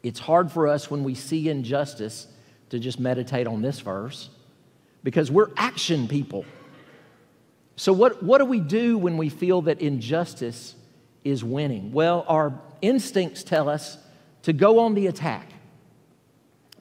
It's 0.03 0.19
hard 0.19 0.51
for 0.51 0.67
us 0.67 0.91
when 0.91 1.03
we 1.03 1.15
see 1.15 1.47
injustice 1.49 2.27
to 2.69 2.79
just 2.79 2.99
meditate 2.99 3.47
on 3.47 3.61
this 3.61 3.79
verse 3.79 4.29
because 5.03 5.31
we're 5.31 5.49
action 5.55 6.07
people. 6.07 6.45
So, 7.75 7.93
what, 7.93 8.21
what 8.21 8.39
do 8.39 8.45
we 8.45 8.59
do 8.59 8.97
when 8.97 9.17
we 9.17 9.29
feel 9.29 9.61
that 9.63 9.81
injustice 9.81 10.75
is 11.23 11.43
winning? 11.43 11.91
Well, 11.91 12.25
our 12.27 12.53
instincts 12.81 13.43
tell 13.43 13.69
us 13.69 13.97
to 14.43 14.53
go 14.53 14.79
on 14.79 14.95
the 14.95 15.07
attack 15.07 15.51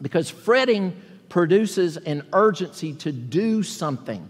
because 0.00 0.30
fretting 0.30 0.96
produces 1.28 1.96
an 1.96 2.26
urgency 2.32 2.94
to 2.94 3.12
do 3.12 3.62
something, 3.62 4.28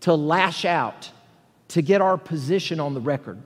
to 0.00 0.14
lash 0.14 0.64
out, 0.64 1.10
to 1.68 1.82
get 1.82 2.00
our 2.00 2.16
position 2.18 2.80
on 2.80 2.94
the 2.94 3.00
record. 3.00 3.40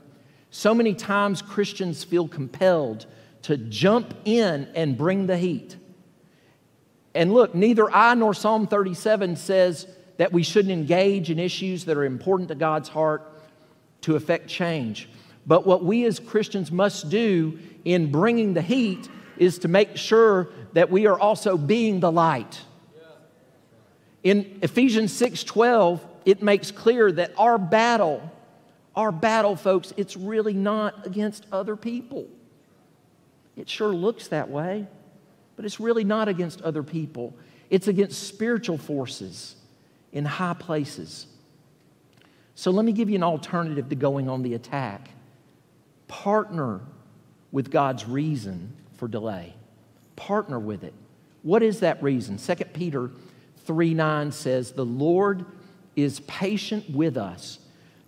So 0.51 0.75
many 0.75 0.95
times 0.95 1.43
Christians 1.43 2.05
feel 2.05 2.29
compelled 2.29 3.07
to 3.43 3.57
jump 3.57 4.15
in 4.25 4.69
and 4.75 4.97
bring 4.97 5.27
the 5.27 5.37
heat. 5.37 5.77
And 7.15 7.33
look, 7.35 7.55
neither 7.55 7.91
I 7.91 8.15
nor 8.15 8.35
Psalm 8.35 8.67
37 8.67 9.37
says 9.37 9.87
that 10.17 10.33
we 10.33 10.43
shouldn't 10.43 10.73
engage 10.73 11.31
in 11.31 11.39
issues 11.39 11.85
that 11.85 11.97
are 11.97 12.05
important 12.05 12.49
to 12.49 12.55
God's 12.55 12.89
heart 12.89 13.31
to 14.03 14.17
affect 14.17 14.49
change. 14.49 15.09
But 15.47 15.67
what 15.67 15.85
we 15.85 16.05
as 16.07 16.19
Christians 16.21 16.73
must 16.73 17.11
do 17.11 17.59
in 17.85 18.11
bringing 18.11 18.55
the 18.55 18.63
heat 18.63 19.09
is 19.37 19.59
to 19.59 19.69
make 19.69 19.97
sure 19.97 20.49
that 20.73 20.91
we 20.91 21.07
are 21.07 21.19
also 21.19 21.57
being 21.57 22.01
the 22.01 22.11
light. 22.11 22.61
In 24.23 24.59
Ephesians 24.63 25.13
6:12, 25.13 26.01
it 26.25 26.43
makes 26.43 26.71
clear 26.71 27.13
that 27.13 27.33
our 27.37 27.59
battle 27.59 28.31
our 28.97 29.11
battle, 29.11 29.57
folks, 29.57 29.93
it's 29.97 30.17
really 30.17 30.53
not 30.53 31.07
against 31.07 31.47
other 31.51 31.77
people. 31.77 32.29
It 33.57 33.69
sure 33.69 33.93
looks 33.93 34.29
that 34.29 34.51
way, 34.51 34.87
but 35.57 35.65
it's 35.65 35.81
really 35.81 36.05
not 36.05 36.29
against 36.29 36.63
other 36.63 36.83
people. 36.83 37.35
It's 37.71 37.89
against 37.89 38.23
spiritual 38.23 38.79
forces 38.79 39.57
in 40.13 40.25
high 40.25 40.55
places. 40.55 41.27
So 42.55 42.71
let 42.71 42.85
me 42.85 42.93
give 42.93 43.11
you 43.11 43.17
an 43.17 43.25
alternative 43.25 43.89
to 43.89 43.97
going 43.97 44.29
on 44.29 44.43
the 44.43 44.55
attack. 44.55 45.11
Partner 46.09 46.81
with 47.53 47.71
God's 47.71 48.07
reason 48.07 48.73
for 48.97 49.09
delay. 49.09 49.55
Partner 50.17 50.59
with 50.59 50.85
it. 50.85 50.95
What 51.43 51.63
is 51.63 51.81
that 51.81 52.03
reason? 52.03 52.39
2 52.39 52.55
Peter 52.73 53.11
3 53.65 53.95
9 53.95 54.33
says, 54.33 54.73
The 54.73 54.85
Lord 54.85 55.45
is 55.97 56.21
patient 56.21 56.91
with 56.91 57.17
us 57.17 57.59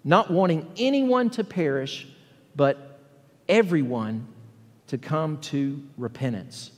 not 0.07 0.31
wanting 0.31 0.71
anyone 0.79 1.29
to 1.29 1.43
perish, 1.43 2.07
but 2.55 3.01
everyone 3.49 4.25
to 4.87 4.97
come 4.97 5.39
to 5.39 5.83
repentance. 5.99 6.71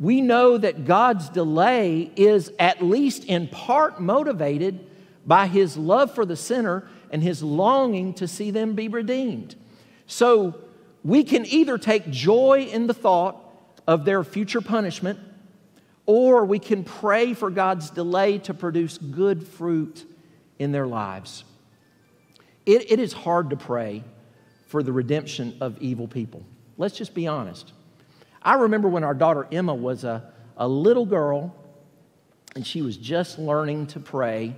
We 0.00 0.20
know 0.20 0.58
that 0.58 0.84
God's 0.84 1.28
delay 1.28 2.10
is 2.16 2.50
at 2.58 2.82
least 2.82 3.24
in 3.24 3.46
part 3.46 4.00
motivated 4.00 4.84
by 5.24 5.46
his 5.46 5.76
love 5.76 6.12
for 6.12 6.26
the 6.26 6.34
sinner 6.34 6.88
and 7.12 7.22
his 7.22 7.40
longing 7.40 8.14
to 8.14 8.26
see 8.26 8.50
them 8.50 8.74
be 8.74 8.88
redeemed. 8.88 9.54
So 10.06 10.54
we 11.02 11.24
can 11.24 11.46
either 11.46 11.78
take 11.78 12.10
joy 12.10 12.68
in 12.70 12.86
the 12.86 12.94
thought 12.94 13.40
of 13.86 14.04
their 14.04 14.24
future 14.24 14.60
punishment, 14.60 15.18
or 16.06 16.44
we 16.44 16.58
can 16.58 16.84
pray 16.84 17.34
for 17.34 17.50
God's 17.50 17.90
delay 17.90 18.38
to 18.38 18.54
produce 18.54 18.98
good 18.98 19.46
fruit 19.46 20.04
in 20.58 20.72
their 20.72 20.86
lives. 20.86 21.44
It, 22.66 22.90
it 22.90 23.00
is 23.00 23.12
hard 23.12 23.50
to 23.50 23.56
pray 23.56 24.02
for 24.66 24.82
the 24.82 24.92
redemption 24.92 25.56
of 25.60 25.80
evil 25.80 26.08
people. 26.08 26.44
Let's 26.76 26.96
just 26.96 27.14
be 27.14 27.26
honest. 27.26 27.72
I 28.42 28.54
remember 28.54 28.88
when 28.88 29.04
our 29.04 29.14
daughter 29.14 29.46
Emma 29.50 29.74
was 29.74 30.04
a, 30.04 30.32
a 30.56 30.66
little 30.66 31.06
girl 31.06 31.54
and 32.54 32.66
she 32.66 32.82
was 32.82 32.96
just 32.96 33.38
learning 33.38 33.88
to 33.88 34.00
pray. 34.00 34.54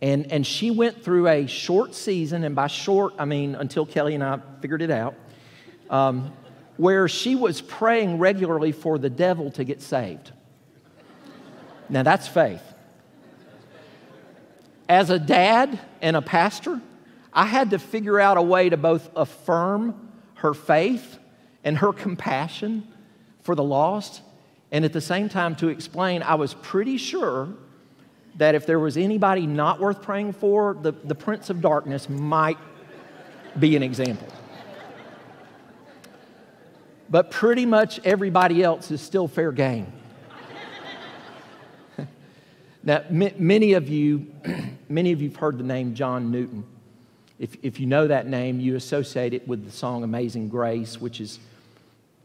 And, 0.00 0.30
and 0.30 0.46
she 0.46 0.70
went 0.70 1.02
through 1.02 1.28
a 1.28 1.46
short 1.46 1.94
season, 1.94 2.44
and 2.44 2.54
by 2.54 2.66
short, 2.66 3.14
I 3.18 3.24
mean 3.24 3.54
until 3.54 3.86
Kelly 3.86 4.14
and 4.14 4.22
I 4.22 4.40
figured 4.60 4.82
it 4.82 4.90
out, 4.90 5.14
um, 5.88 6.32
where 6.76 7.08
she 7.08 7.34
was 7.34 7.60
praying 7.60 8.18
regularly 8.18 8.72
for 8.72 8.98
the 8.98 9.08
devil 9.08 9.50
to 9.52 9.64
get 9.64 9.80
saved. 9.80 10.32
Now, 11.88 12.02
that's 12.02 12.26
faith. 12.26 12.62
As 14.88 15.10
a 15.10 15.18
dad 15.18 15.78
and 16.02 16.16
a 16.16 16.22
pastor, 16.22 16.80
I 17.32 17.46
had 17.46 17.70
to 17.70 17.78
figure 17.78 18.20
out 18.20 18.36
a 18.36 18.42
way 18.42 18.68
to 18.68 18.76
both 18.76 19.10
affirm 19.16 20.12
her 20.34 20.54
faith 20.54 21.18
and 21.62 21.78
her 21.78 21.92
compassion 21.92 22.86
for 23.42 23.54
the 23.54 23.62
lost, 23.62 24.22
and 24.70 24.84
at 24.84 24.92
the 24.92 25.00
same 25.00 25.28
time 25.28 25.54
to 25.56 25.68
explain 25.68 26.22
I 26.22 26.34
was 26.34 26.54
pretty 26.54 26.96
sure 26.96 27.48
that 28.36 28.54
if 28.54 28.66
there 28.66 28.78
was 28.78 28.96
anybody 28.96 29.46
not 29.46 29.80
worth 29.80 30.02
praying 30.02 30.32
for, 30.32 30.74
the, 30.74 30.92
the 30.92 31.14
Prince 31.14 31.50
of 31.50 31.60
Darkness 31.60 32.08
might 32.08 32.58
be 33.58 33.76
an 33.76 33.82
example. 33.82 34.28
But 37.08 37.30
pretty 37.30 37.66
much 37.66 38.00
everybody 38.04 38.62
else 38.62 38.90
is 38.90 39.00
still 39.00 39.28
fair 39.28 39.52
game. 39.52 39.92
now, 42.82 43.04
m- 43.08 43.34
many 43.38 43.74
of 43.74 43.88
you, 43.88 44.26
many 44.88 45.12
of 45.12 45.22
you've 45.22 45.36
heard 45.36 45.58
the 45.58 45.64
name 45.64 45.94
John 45.94 46.30
Newton. 46.30 46.64
If, 47.38 47.56
if 47.62 47.78
you 47.78 47.86
know 47.86 48.06
that 48.06 48.26
name, 48.26 48.58
you 48.58 48.74
associate 48.76 49.34
it 49.34 49.46
with 49.46 49.64
the 49.64 49.70
song 49.70 50.02
Amazing 50.02 50.48
Grace, 50.48 51.00
which 51.00 51.20
is 51.20 51.38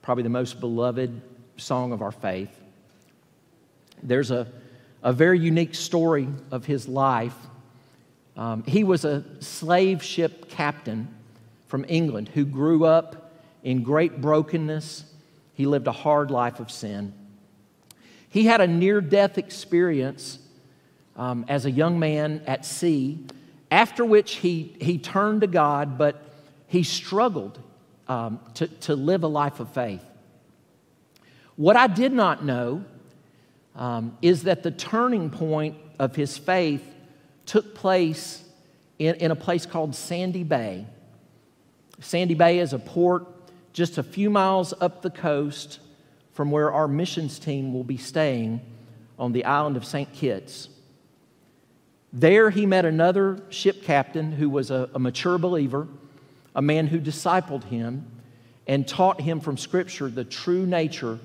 probably 0.02 0.24
the 0.24 0.30
most 0.30 0.60
beloved 0.60 1.22
song 1.58 1.91
of 1.91 2.02
our 2.02 2.12
faith. 2.12 2.50
There's 4.02 4.32
a, 4.32 4.48
a 5.03 5.13
very 5.13 5.39
unique 5.39 5.75
story 5.75 6.27
of 6.51 6.65
his 6.65 6.88
life. 6.88 7.35
Um, 8.35 8.63
he 8.63 8.83
was 8.83 9.05
a 9.05 9.23
slave 9.41 10.03
ship 10.03 10.49
captain 10.49 11.07
from 11.67 11.85
England 11.88 12.29
who 12.29 12.45
grew 12.45 12.85
up 12.85 13.31
in 13.63 13.83
great 13.83 14.21
brokenness. 14.21 15.05
He 15.53 15.65
lived 15.65 15.88
a 15.88 15.91
hard 15.91 16.31
life 16.31 16.59
of 16.59 16.71
sin. 16.71 17.13
He 18.29 18.45
had 18.45 18.62
a 18.62 18.67
near 18.67 19.01
death 19.01 19.38
experience 19.38 20.39
um, 21.15 21.45
as 21.47 21.65
a 21.65 21.71
young 21.71 21.99
man 21.99 22.41
at 22.47 22.65
sea, 22.65 23.25
after 23.71 24.05
which 24.05 24.35
he, 24.35 24.75
he 24.79 24.97
turned 24.97 25.41
to 25.41 25.47
God, 25.47 25.97
but 25.97 26.23
he 26.67 26.83
struggled 26.83 27.59
um, 28.07 28.39
to, 28.55 28.67
to 28.67 28.95
live 28.95 29.23
a 29.23 29.27
life 29.27 29.59
of 29.59 29.69
faith. 29.73 30.03
What 31.55 31.75
I 31.75 31.88
did 31.88 32.13
not 32.13 32.43
know 32.45 32.85
um, 33.80 34.15
is 34.22 34.44
that 34.44 34.62
the 34.62 34.72
turning 34.72 35.30
point 35.30 35.78
of 35.98 36.15
his 36.15 36.38
faith 36.38 36.84
took 37.46 37.74
place 37.74 38.44
in, 39.00 39.15
in 39.15 39.32
a 39.32 39.36
place 39.36 39.65
called 39.65 39.96
Sandy 39.96 40.44
Bay. 40.44 40.86
Sandy 42.02 42.36
Bay 42.36 42.60
is 42.60 42.74
a 42.74 42.80
port 42.80 43.26
just 43.72 43.98
a 43.98 44.04
few 44.04 44.30
miles 44.30 44.74
up 44.82 45.02
the 45.02 45.10
coast 45.10 45.80
from 46.34 46.52
where 46.52 46.72
our 46.72 46.88
missions 46.88 47.39
team 47.39 47.74
will 47.74 47.84
be 47.84 47.98
staying 47.98 48.60
on 49.18 49.32
the 49.32 49.46
island 49.46 49.78
of 49.78 49.86
St. 49.86 50.12
Kitts. 50.13 50.70
There, 52.12 52.50
he 52.50 52.65
met 52.65 52.86
another 52.86 53.42
ship 53.50 53.84
captain 53.84 54.34
who 54.34 54.50
was 54.50 54.72
a, 54.72 54.89
a, 54.94 55.00
mature 55.00 55.38
believer, 55.38 55.88
a 56.56 56.62
man 56.62 56.88
who 56.88 57.00
discipled 57.00 57.65
him 57.65 58.06
and 58.68 58.88
taught 58.88 59.22
him 59.22 59.39
from 59.39 59.58
Scripture 59.58 60.10
the 60.10 60.24
true 60.24 60.65
nature 60.65 61.20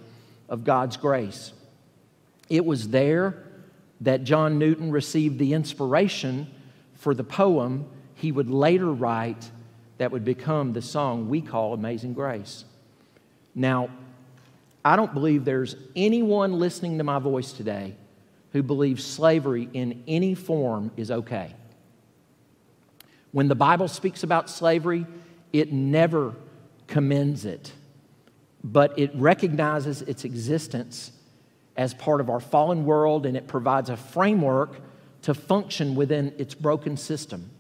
of 0.49 0.63
God's 0.63 0.97
grace. 0.97 1.53
It 2.49 2.65
was 2.65 2.89
there 2.89 3.43
that 4.01 4.25
John 4.25 4.59
Newton 4.59 4.91
received 4.91 5.39
the 5.39 5.55
inspiration 5.55 6.47
for 6.95 7.15
the 7.15 7.25
poem 7.25 7.89
he 8.15 8.33
would 8.33 8.51
later 8.51 8.93
write 8.93 9.51
that 9.99 10.11
would 10.11 10.25
become 10.25 10.73
the 10.73 10.83
song 10.83 11.29
we 11.29 11.41
call 11.41 11.75
Amazing 11.75 12.15
Grace. 12.15 12.65
Now, 13.55 13.89
I 14.85 14.97
don't 14.97 15.15
believe 15.15 15.45
there's 15.45 15.77
anyone 15.97 16.59
listening 16.59 16.99
to 16.99 17.05
my 17.05 17.19
voice 17.19 17.53
today 17.53 17.95
who 18.53 18.63
believes 18.63 19.05
slavery 19.05 19.69
in 19.73 20.03
any 20.07 20.35
form 20.35 20.91
is 20.97 21.11
okay. 21.11 21.55
When 23.33 23.49
the 23.49 23.55
Bible 23.55 23.89
speaks 23.89 24.23
about 24.23 24.51
slavery, 24.51 25.07
it 25.53 25.73
never 25.73 26.35
commends 26.87 27.45
it, 27.45 27.73
but 28.63 28.99
it 28.99 29.11
recognizes 29.15 30.03
its 30.03 30.25
existence 30.25 31.13
as 31.77 31.95
part 31.95 32.21
of 32.21 32.31
our 32.31 32.41
fallen 32.41 32.85
world 32.85 33.27
and 33.27 33.37
it 33.37 33.47
provides 33.47 33.91
a 33.91 33.97
framework 33.97 34.77
to 35.23 35.35
function 35.35 35.95
within 35.95 36.35
its 36.39 36.55
broken 36.55 36.97
system. 36.97 37.51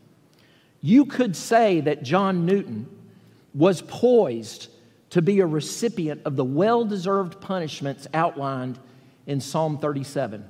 You 0.80 1.06
could 1.06 1.34
say 1.34 1.80
that 1.80 2.02
John 2.02 2.44
Newton 2.44 2.86
was 3.54 3.80
poised 3.80 4.68
to 5.10 5.22
be 5.22 5.40
a 5.40 5.46
recipient 5.46 6.22
of 6.24 6.36
the 6.36 6.44
well 6.44 6.84
deserved 6.84 7.40
punishments 7.40 8.06
outlined 8.12 8.78
in 9.26 9.40
Psalm 9.40 9.78
37. 9.78 10.44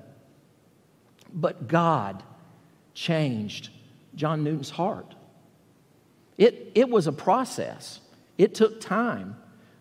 But 1.33 1.69
God 1.69 2.23
changed 2.95 3.71
John 4.15 4.43
Newton's 4.43 4.71
heart. 4.71 5.15
It, 6.37 6.73
it 6.75 6.89
was 6.89 7.07
a 7.07 7.13
process, 7.13 8.01
it 8.39 8.55
took 8.55 8.81
time. 8.81 9.37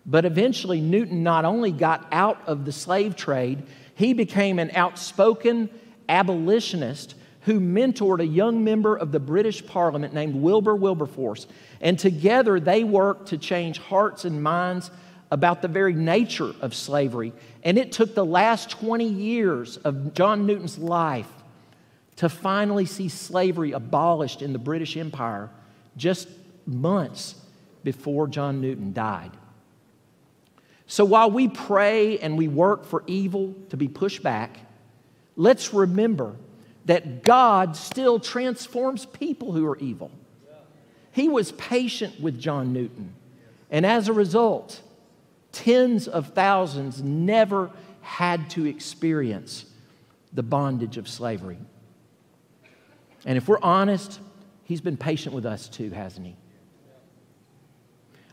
But 0.06 0.26
eventually, 0.26 0.82
Newton 0.82 1.24
not 1.24 1.46
only 1.46 1.72
got 1.72 2.08
out 2.12 2.42
of 2.46 2.66
the 2.66 2.72
slave 2.72 3.16
trade, 3.16 3.64
he 3.96 4.14
became 4.14 4.60
an 4.60 4.72
outspoken 4.76 5.70
abolitionist 6.10 7.16
who 7.42 7.60
mentored 7.60 8.20
a 8.20 8.26
young 8.26 8.64
member 8.64 8.96
of 8.96 9.12
the 9.12 9.20
British 9.20 9.66
Parliament 9.66 10.14
named 10.14 10.36
Wilbur 10.36 10.76
Wilberforce. 10.76 11.48
And 11.82 12.00
together 12.00 12.60
they 12.60 12.84
worked 12.84 13.30
to 13.30 13.38
change 13.38 13.78
hearts 13.80 14.26
and 14.26 14.42
minds 14.42 14.92
about 15.30 15.62
the 15.62 15.68
very 15.68 15.94
nature 15.94 16.54
of 16.62 16.74
slavery. 16.74 17.34
And 17.64 17.78
it 17.78 17.92
took 17.92 18.16
the 18.16 18.26
last 18.26 18.70
20 18.70 19.06
years 19.06 19.78
of 19.78 20.14
John 20.14 20.46
Newton's 20.46 20.78
life 20.78 21.30
to 22.18 22.30
finally 22.30 22.86
see 22.86 23.10
slavery 23.10 23.72
abolished 23.72 24.42
in 24.42 24.54
the 24.54 24.60
British 24.60 24.96
Empire 24.96 25.50
just 25.98 26.30
months 26.66 27.36
before 27.84 28.28
John 28.28 28.62
Newton 28.62 28.94
died. 28.94 29.32
So 30.94 31.06
while 31.06 31.32
we 31.32 31.48
pray 31.48 32.20
and 32.20 32.38
we 32.38 32.48
work 32.48 32.86
for 32.86 33.04
evil 33.08 33.56
to 33.70 33.78
be 33.78 33.88
pushed 33.88 34.22
back, 34.22 34.60
let's 35.36 35.74
remember 35.74 36.36
that 36.86 37.24
God 37.24 37.76
still 37.76 38.20
transforms 38.20 39.08
people 39.08 39.54
who 39.54 39.66
are 39.66 39.78
evil. 39.78 40.12
He 41.12 41.30
was 41.30 41.52
patient 41.54 42.20
with 42.22 42.40
John 42.40 42.74
Newton. 42.74 43.16
And 43.72 43.88
as 43.88 44.08
a 44.08 44.14
result, 44.14 44.84
tens 45.52 46.08
of 46.08 46.36
thousands 46.36 47.02
never 47.02 47.72
had 48.02 48.52
to 48.52 48.68
experience 48.68 49.66
the 50.32 50.44
bondage 50.44 50.98
of 50.98 51.10
slavery. 51.10 51.58
And 53.26 53.36
if 53.36 53.48
we're 53.48 53.64
honest, 53.64 54.20
he's 54.64 54.82
been 54.82 54.98
patient 54.98 55.34
with 55.34 55.48
us 55.48 55.68
too, 55.68 55.90
hasn't 55.90 56.28
he? 56.28 56.36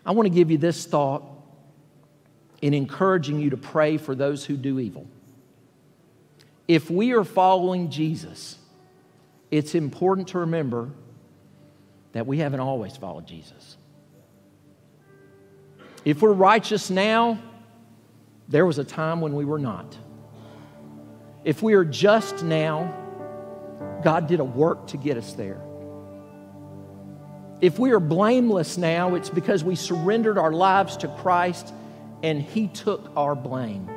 I 0.05 0.11
want 0.11 0.27
to 0.27 0.35
give 0.35 0.51
you 0.51 0.59
this 0.59 0.85
thought 0.85 1.40
in 2.63 2.75
encouraging 2.75 3.41
you 3.41 3.51
to 3.51 3.57
pray 3.57 3.97
for 3.97 4.15
those 4.15 4.45
who 4.45 4.57
do 4.57 4.79
evil. 4.79 5.07
If 6.69 6.91
we 6.91 7.13
are 7.13 7.25
following 7.25 7.91
Jesus, 7.91 8.59
it's 9.51 9.75
important 9.75 10.29
to 10.29 10.39
remember 10.41 10.91
that 12.13 12.27
we 12.27 12.39
haven't 12.39 12.61
always 12.61 12.97
followed 12.97 13.27
Jesus. 13.27 13.77
If 16.05 16.23
we're 16.23 16.33
righteous 16.33 16.91
now, 16.91 17.39
there 18.49 18.67
was 18.67 18.79
a 18.79 18.85
time 18.85 19.21
when 19.21 19.35
we 19.35 19.45
were 19.45 19.59
not. 19.59 19.97
If 21.45 21.63
we 21.63 21.75
are 21.75 21.85
just 21.85 22.43
now, 22.43 22.95
God 24.03 24.27
did 24.27 24.41
a 24.41 24.45
work 24.45 24.89
to 24.89 24.97
get 24.97 25.17
us 25.17 25.33
there. 25.35 25.61
If 27.61 27.79
we 27.79 27.91
are 27.93 28.01
blameless 28.01 28.79
now, 28.79 29.15
it's 29.15 29.29
because 29.31 29.63
we 29.63 29.75
surrendered 29.77 30.39
our 30.39 30.53
lives 30.53 30.97
to 30.99 31.09
Christ 31.09 31.75
and 32.23 32.43
He 32.43 32.69
took 32.69 33.11
our 33.17 33.35
blame. 33.35 33.89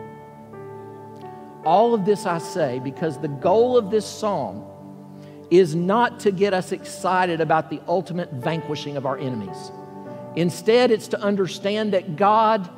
All 1.65 1.93
of 1.93 2.05
this 2.05 2.25
I 2.25 2.39
say 2.39 2.79
because 2.79 3.17
the 3.19 3.27
goal 3.27 3.77
of 3.77 3.89
this 3.89 4.05
psalm 4.05 4.65
is 5.49 5.75
not 5.75 6.19
to 6.21 6.31
get 6.31 6.53
us 6.53 6.71
excited 6.71 7.39
about 7.39 7.69
the 7.69 7.79
ultimate 7.87 8.31
vanquishing 8.33 8.97
of 8.97 9.05
our 9.05 9.17
enemies. 9.17 9.71
Instead, 10.35 10.89
it's 10.91 11.07
to 11.09 11.21
understand 11.21 11.93
that 11.93 12.15
God 12.15 12.69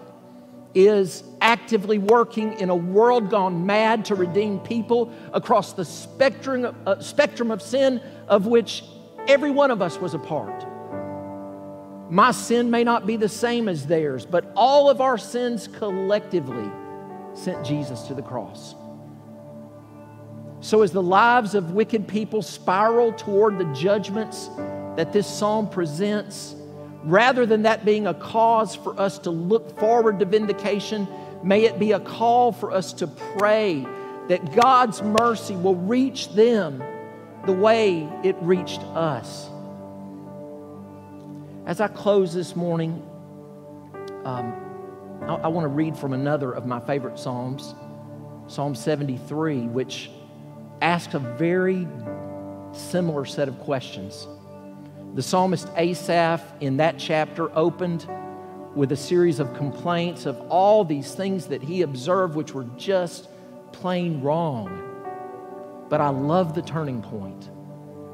is 0.74 1.24
actively 1.40 1.98
working 1.98 2.60
in 2.60 2.70
a 2.70 2.76
world 2.76 3.30
gone 3.30 3.66
mad 3.66 4.04
to 4.04 4.14
redeem 4.14 4.60
people 4.60 5.12
across 5.32 5.72
the 5.72 5.86
spectrum, 5.86 6.76
uh, 6.86 7.00
spectrum 7.00 7.50
of 7.50 7.62
sin 7.62 8.02
of 8.28 8.46
which 8.46 8.84
every 9.28 9.52
one 9.52 9.72
of 9.72 9.82
us 9.82 9.98
was 10.00 10.14
a 10.14 10.20
part. 10.20 10.66
My 12.10 12.32
sin 12.32 12.70
may 12.70 12.84
not 12.84 13.08
be 13.08 13.18
the 13.18 13.30
same 13.30 13.68
as 13.68 13.88
theirs, 13.88 14.26
but 14.26 14.52
all 14.56 14.90
of 14.90 15.02
our 15.02 15.18
sins 15.18 15.68
collectively 15.68 16.70
sent 17.34 17.66
Jesus 17.66 18.04
to 18.04 18.14
the 18.14 18.22
cross. 18.22 18.76
So, 20.62 20.82
as 20.82 20.92
the 20.92 21.02
lives 21.02 21.56
of 21.56 21.72
wicked 21.72 22.08
people 22.08 22.42
spiral 22.42 23.12
toward 23.14 23.58
the 23.58 23.66
judgments 23.74 24.50
that 24.96 25.14
this 25.14 25.28
psalm 25.28 25.70
presents, 25.70 26.56
rather 27.04 27.46
than 27.46 27.64
that 27.64 27.86
being 27.86 28.08
a 28.08 28.14
cause 28.14 28.76
for 28.76 29.00
us 29.00 29.20
to 29.20 29.32
look 29.32 29.78
forward 29.80 30.20
to 30.20 30.26
vindication, 30.26 31.08
may 31.44 31.66
it 31.66 31.80
be 31.80 31.92
a 31.92 32.00
call 32.00 32.52
for 32.52 32.72
us 32.72 32.94
to 32.94 33.08
pray 33.08 33.86
that 34.28 34.56
God's 34.56 35.02
mercy 35.04 35.56
will 35.56 35.76
reach 35.76 36.34
them 36.34 36.84
the 37.46 37.54
way 37.54 38.10
it 38.24 38.36
reached 38.42 38.82
us. 38.96 39.50
As 41.66 41.82
I 41.82 41.88
close 41.88 42.32
this 42.32 42.56
morning, 42.56 43.02
um, 44.24 44.54
I, 45.24 45.34
I 45.34 45.48
want 45.48 45.66
to 45.66 45.70
read 45.70 45.98
from 45.98 46.14
another 46.14 46.52
of 46.52 46.68
my 46.68 46.80
favorite 46.80 47.18
Psalms, 47.18 47.74
Psalm 48.46 48.76
73, 48.76 49.62
which 49.62 50.12
asks 50.84 51.16
a 51.16 51.20
very 51.20 51.88
similar 52.72 53.26
set 53.26 53.48
of 53.48 53.58
questions. 53.62 54.28
The 55.16 55.24
psalmist 55.24 55.68
Asaph 55.76 56.44
in 56.62 56.78
that 56.78 57.00
chapter 57.00 57.50
opened 57.58 58.08
with 58.76 58.92
a 58.92 58.98
series 58.98 59.40
of 59.40 59.52
complaints 59.56 60.28
of 60.28 60.40
all 60.50 60.84
these 60.84 61.16
things 61.16 61.48
that 61.48 61.64
he 61.64 61.82
observed, 61.82 62.36
which 62.36 62.54
were 62.54 62.68
just 62.78 63.28
plain 63.72 64.22
wrong. 64.22 64.84
But 65.90 66.00
I 66.00 66.10
love 66.10 66.54
the 66.54 66.62
turning 66.62 67.02
point 67.02 67.50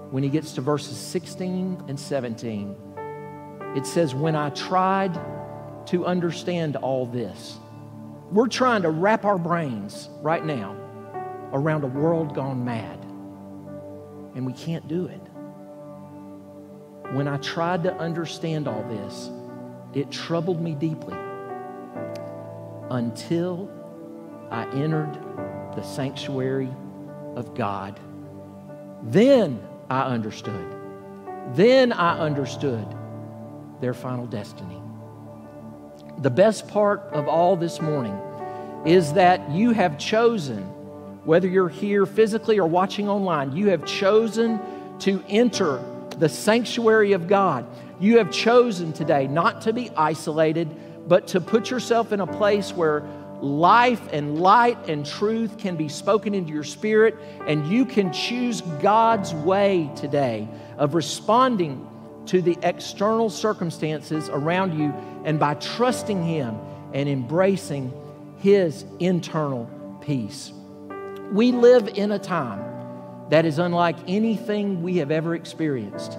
when 0.10 0.24
he 0.24 0.30
gets 0.30 0.54
to 0.54 0.62
verses 0.62 0.96
16 0.96 1.84
and 1.90 2.00
17 2.00 2.91
it 3.76 3.86
says, 3.86 4.14
When 4.14 4.36
I 4.36 4.50
tried 4.50 5.20
to 5.88 6.06
understand 6.06 6.76
all 6.78 7.06
this, 7.06 7.58
we're 8.32 8.48
trying 8.48 8.82
to 8.84 8.90
wrap 8.90 9.26
our 9.26 9.38
brains 9.38 10.10
right 10.22 10.46
now 10.46 10.76
around 11.54 11.84
a 11.84 11.88
world 11.88 12.34
gone 12.34 12.64
mad. 12.64 12.98
And 14.36 14.46
we 14.46 14.54
can't 14.54 14.88
do 14.88 15.06
it. 15.08 15.20
When 17.14 17.28
I 17.28 17.38
tried 17.38 17.84
to 17.84 17.94
understand 17.96 18.68
all 18.68 18.84
this, 18.84 19.30
it 19.94 20.10
troubled 20.10 20.62
me 20.62 20.74
deeply 20.74 21.18
until 22.90 23.70
I 24.50 24.66
entered 24.68 25.14
the 25.76 25.82
sanctuary 25.84 26.70
of 27.36 27.54
God. 27.54 28.00
Then 29.04 29.62
I 29.90 30.04
understood. 30.04 30.76
Then 31.54 31.92
I 31.92 32.18
understood 32.18 32.88
their 33.82 33.94
final 33.94 34.26
destiny. 34.26 34.82
The 36.20 36.30
best 36.30 36.68
part 36.68 37.02
of 37.12 37.28
all 37.28 37.56
this 37.56 37.82
morning 37.82 38.18
is 38.86 39.14
that 39.14 39.52
you 39.52 39.72
have 39.72 39.98
chosen, 39.98 40.62
whether 41.26 41.48
you're 41.48 41.70
here 41.70 42.06
physically 42.06 42.60
or 42.60 42.68
watching 42.68 43.10
online, 43.10 43.56
you 43.56 43.70
have 43.70 43.86
chosen 43.86 44.60
to 45.00 45.24
enter 45.28 45.84
the 46.18 46.30
sanctuary 46.30 47.14
of 47.14 47.28
God. 47.28 47.66
You 48.00 48.20
have 48.20 48.32
chosen 48.32 48.94
today 48.94 49.28
not 49.28 49.62
to 49.64 49.74
be 49.74 49.90
isolated, 49.92 50.70
but 51.08 51.28
to 51.28 51.42
put 51.42 51.70
yourself 51.70 52.12
in 52.14 52.20
a 52.20 52.28
place 52.28 52.72
where 52.72 53.04
life 53.42 54.02
and 54.14 54.40
light 54.40 54.88
and 54.88 55.04
truth 55.04 55.58
can 55.58 55.76
be 55.76 55.90
spoken 55.90 56.36
into 56.36 56.54
your 56.54 56.64
spirit, 56.64 57.18
and 57.48 57.68
you 57.68 57.86
can 57.86 58.14
choose 58.14 58.62
God's 58.62 59.34
way 59.34 59.90
today 59.96 60.48
of 60.78 60.94
responding 60.94 61.88
to 62.32 62.42
the 62.42 62.58
external 62.64 63.30
circumstances 63.30 64.30
around 64.30 64.80
you 64.80 64.94
and 65.26 65.38
by 65.38 65.54
trusting 65.56 66.24
Him 66.24 66.58
and 66.94 67.10
embracing 67.10 67.92
His 68.38 68.86
internal 69.02 69.70
peace. 70.00 70.54
We 71.34 71.52
live 71.52 71.90
in 71.90 72.14
a 72.14 72.20
time 72.20 72.64
that 73.32 73.44
is 73.44 73.60
unlike 73.60 73.98
anything 74.08 74.82
we 74.82 74.96
have 74.98 75.12
ever 75.12 75.36
experienced. 75.36 76.18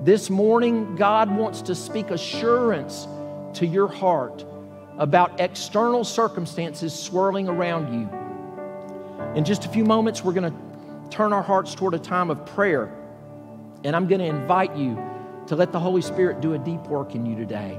This 0.00 0.30
morning, 0.30 0.96
God 0.96 1.30
wants 1.36 1.60
to 1.60 1.74
speak 1.74 2.10
assurance 2.10 3.06
to 3.52 3.66
your 3.66 3.88
heart 3.88 4.46
about 4.96 5.40
external 5.40 6.04
circumstances 6.04 6.94
swirling 6.94 7.50
around 7.50 7.92
you. 7.92 9.36
In 9.36 9.44
just 9.44 9.66
a 9.66 9.68
few 9.68 9.84
moments, 9.84 10.24
we're 10.24 10.32
going 10.32 10.50
to 10.50 11.10
turn 11.14 11.34
our 11.34 11.42
hearts 11.42 11.74
toward 11.74 11.92
a 11.92 11.98
time 11.98 12.30
of 12.30 12.46
prayer. 12.46 12.90
And 13.84 13.94
I'm 13.94 14.08
going 14.08 14.20
to 14.20 14.26
invite 14.26 14.74
you 14.74 14.96
to 15.48 15.56
let 15.56 15.72
the 15.72 15.80
Holy 15.80 16.02
Spirit 16.02 16.40
do 16.40 16.52
a 16.52 16.58
deep 16.58 16.82
work 16.82 17.14
in 17.14 17.24
you 17.24 17.34
today. 17.34 17.78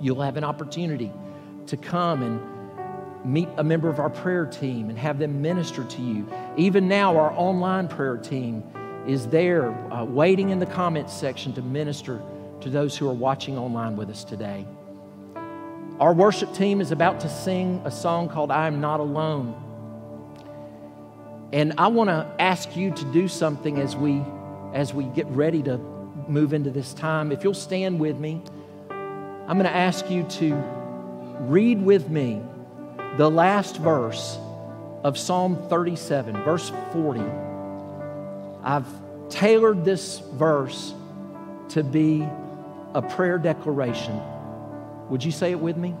You'll 0.00 0.22
have 0.22 0.36
an 0.36 0.44
opportunity 0.44 1.12
to 1.66 1.76
come 1.76 2.22
and 2.22 2.40
meet 3.24 3.48
a 3.58 3.64
member 3.64 3.88
of 3.88 3.98
our 3.98 4.10
prayer 4.10 4.46
team 4.46 4.88
and 4.88 4.98
have 4.98 5.18
them 5.18 5.40
minister 5.40 5.84
to 5.84 6.02
you. 6.02 6.26
Even 6.56 6.88
now, 6.88 7.16
our 7.16 7.32
online 7.32 7.88
prayer 7.88 8.16
team 8.16 8.62
is 9.06 9.26
there 9.28 9.72
uh, 9.92 10.04
waiting 10.04 10.50
in 10.50 10.58
the 10.58 10.66
comments 10.66 11.12
section 11.12 11.52
to 11.52 11.62
minister 11.62 12.22
to 12.60 12.70
those 12.70 12.96
who 12.96 13.08
are 13.08 13.14
watching 13.14 13.58
online 13.58 13.96
with 13.96 14.08
us 14.08 14.24
today. 14.24 14.66
Our 16.00 16.14
worship 16.14 16.54
team 16.54 16.80
is 16.80 16.92
about 16.92 17.20
to 17.20 17.28
sing 17.28 17.82
a 17.84 17.90
song 17.90 18.28
called 18.28 18.50
I 18.50 18.66
Am 18.66 18.80
Not 18.80 19.00
Alone. 19.00 19.60
And 21.52 21.74
I 21.76 21.88
want 21.88 22.08
to 22.08 22.26
ask 22.38 22.74
you 22.74 22.90
to 22.90 23.04
do 23.12 23.28
something 23.28 23.78
as 23.78 23.94
we 23.94 24.22
as 24.72 24.92
we 24.92 25.04
get 25.04 25.26
ready 25.26 25.62
to 25.62 25.78
move 26.28 26.52
into 26.52 26.70
this 26.70 26.94
time. 26.94 27.32
If 27.32 27.44
you'll 27.44 27.54
stand 27.54 27.98
with 27.98 28.18
me, 28.18 28.42
I'm 28.90 29.58
going 29.58 29.64
to 29.64 29.76
ask 29.76 30.10
you 30.10 30.22
to 30.22 30.54
read 31.40 31.82
with 31.82 32.08
me 32.08 32.42
the 33.16 33.30
last 33.30 33.76
verse 33.78 34.38
of 35.02 35.18
Psalm 35.18 35.68
37, 35.68 36.42
verse 36.44 36.72
40. 36.92 37.20
I've 38.62 38.86
tailored 39.28 39.84
this 39.84 40.20
verse 40.34 40.94
to 41.70 41.82
be 41.82 42.26
a 42.94 43.02
prayer 43.02 43.38
declaration 43.38 44.20
would 45.08 45.22
you 45.22 45.32
say 45.32 45.50
it 45.50 45.60
with 45.60 45.76
me? 45.76 45.94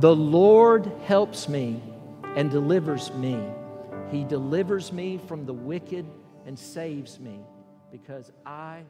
The 0.00 0.14
Lord 0.14 0.90
helps 1.06 1.48
me 1.48 1.80
and 2.36 2.50
delivers 2.50 3.12
me. 3.14 3.38
He 4.10 4.24
delivers 4.24 4.92
me 4.92 5.18
from 5.26 5.46
the 5.46 5.52
wicked 5.52 6.04
and 6.46 6.58
saves 6.58 7.18
me 7.18 7.40
because 7.90 8.30
I 8.44 8.82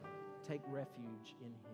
take 0.47 0.61
refuge 0.69 1.35
in 1.41 1.47
Him. 1.47 1.64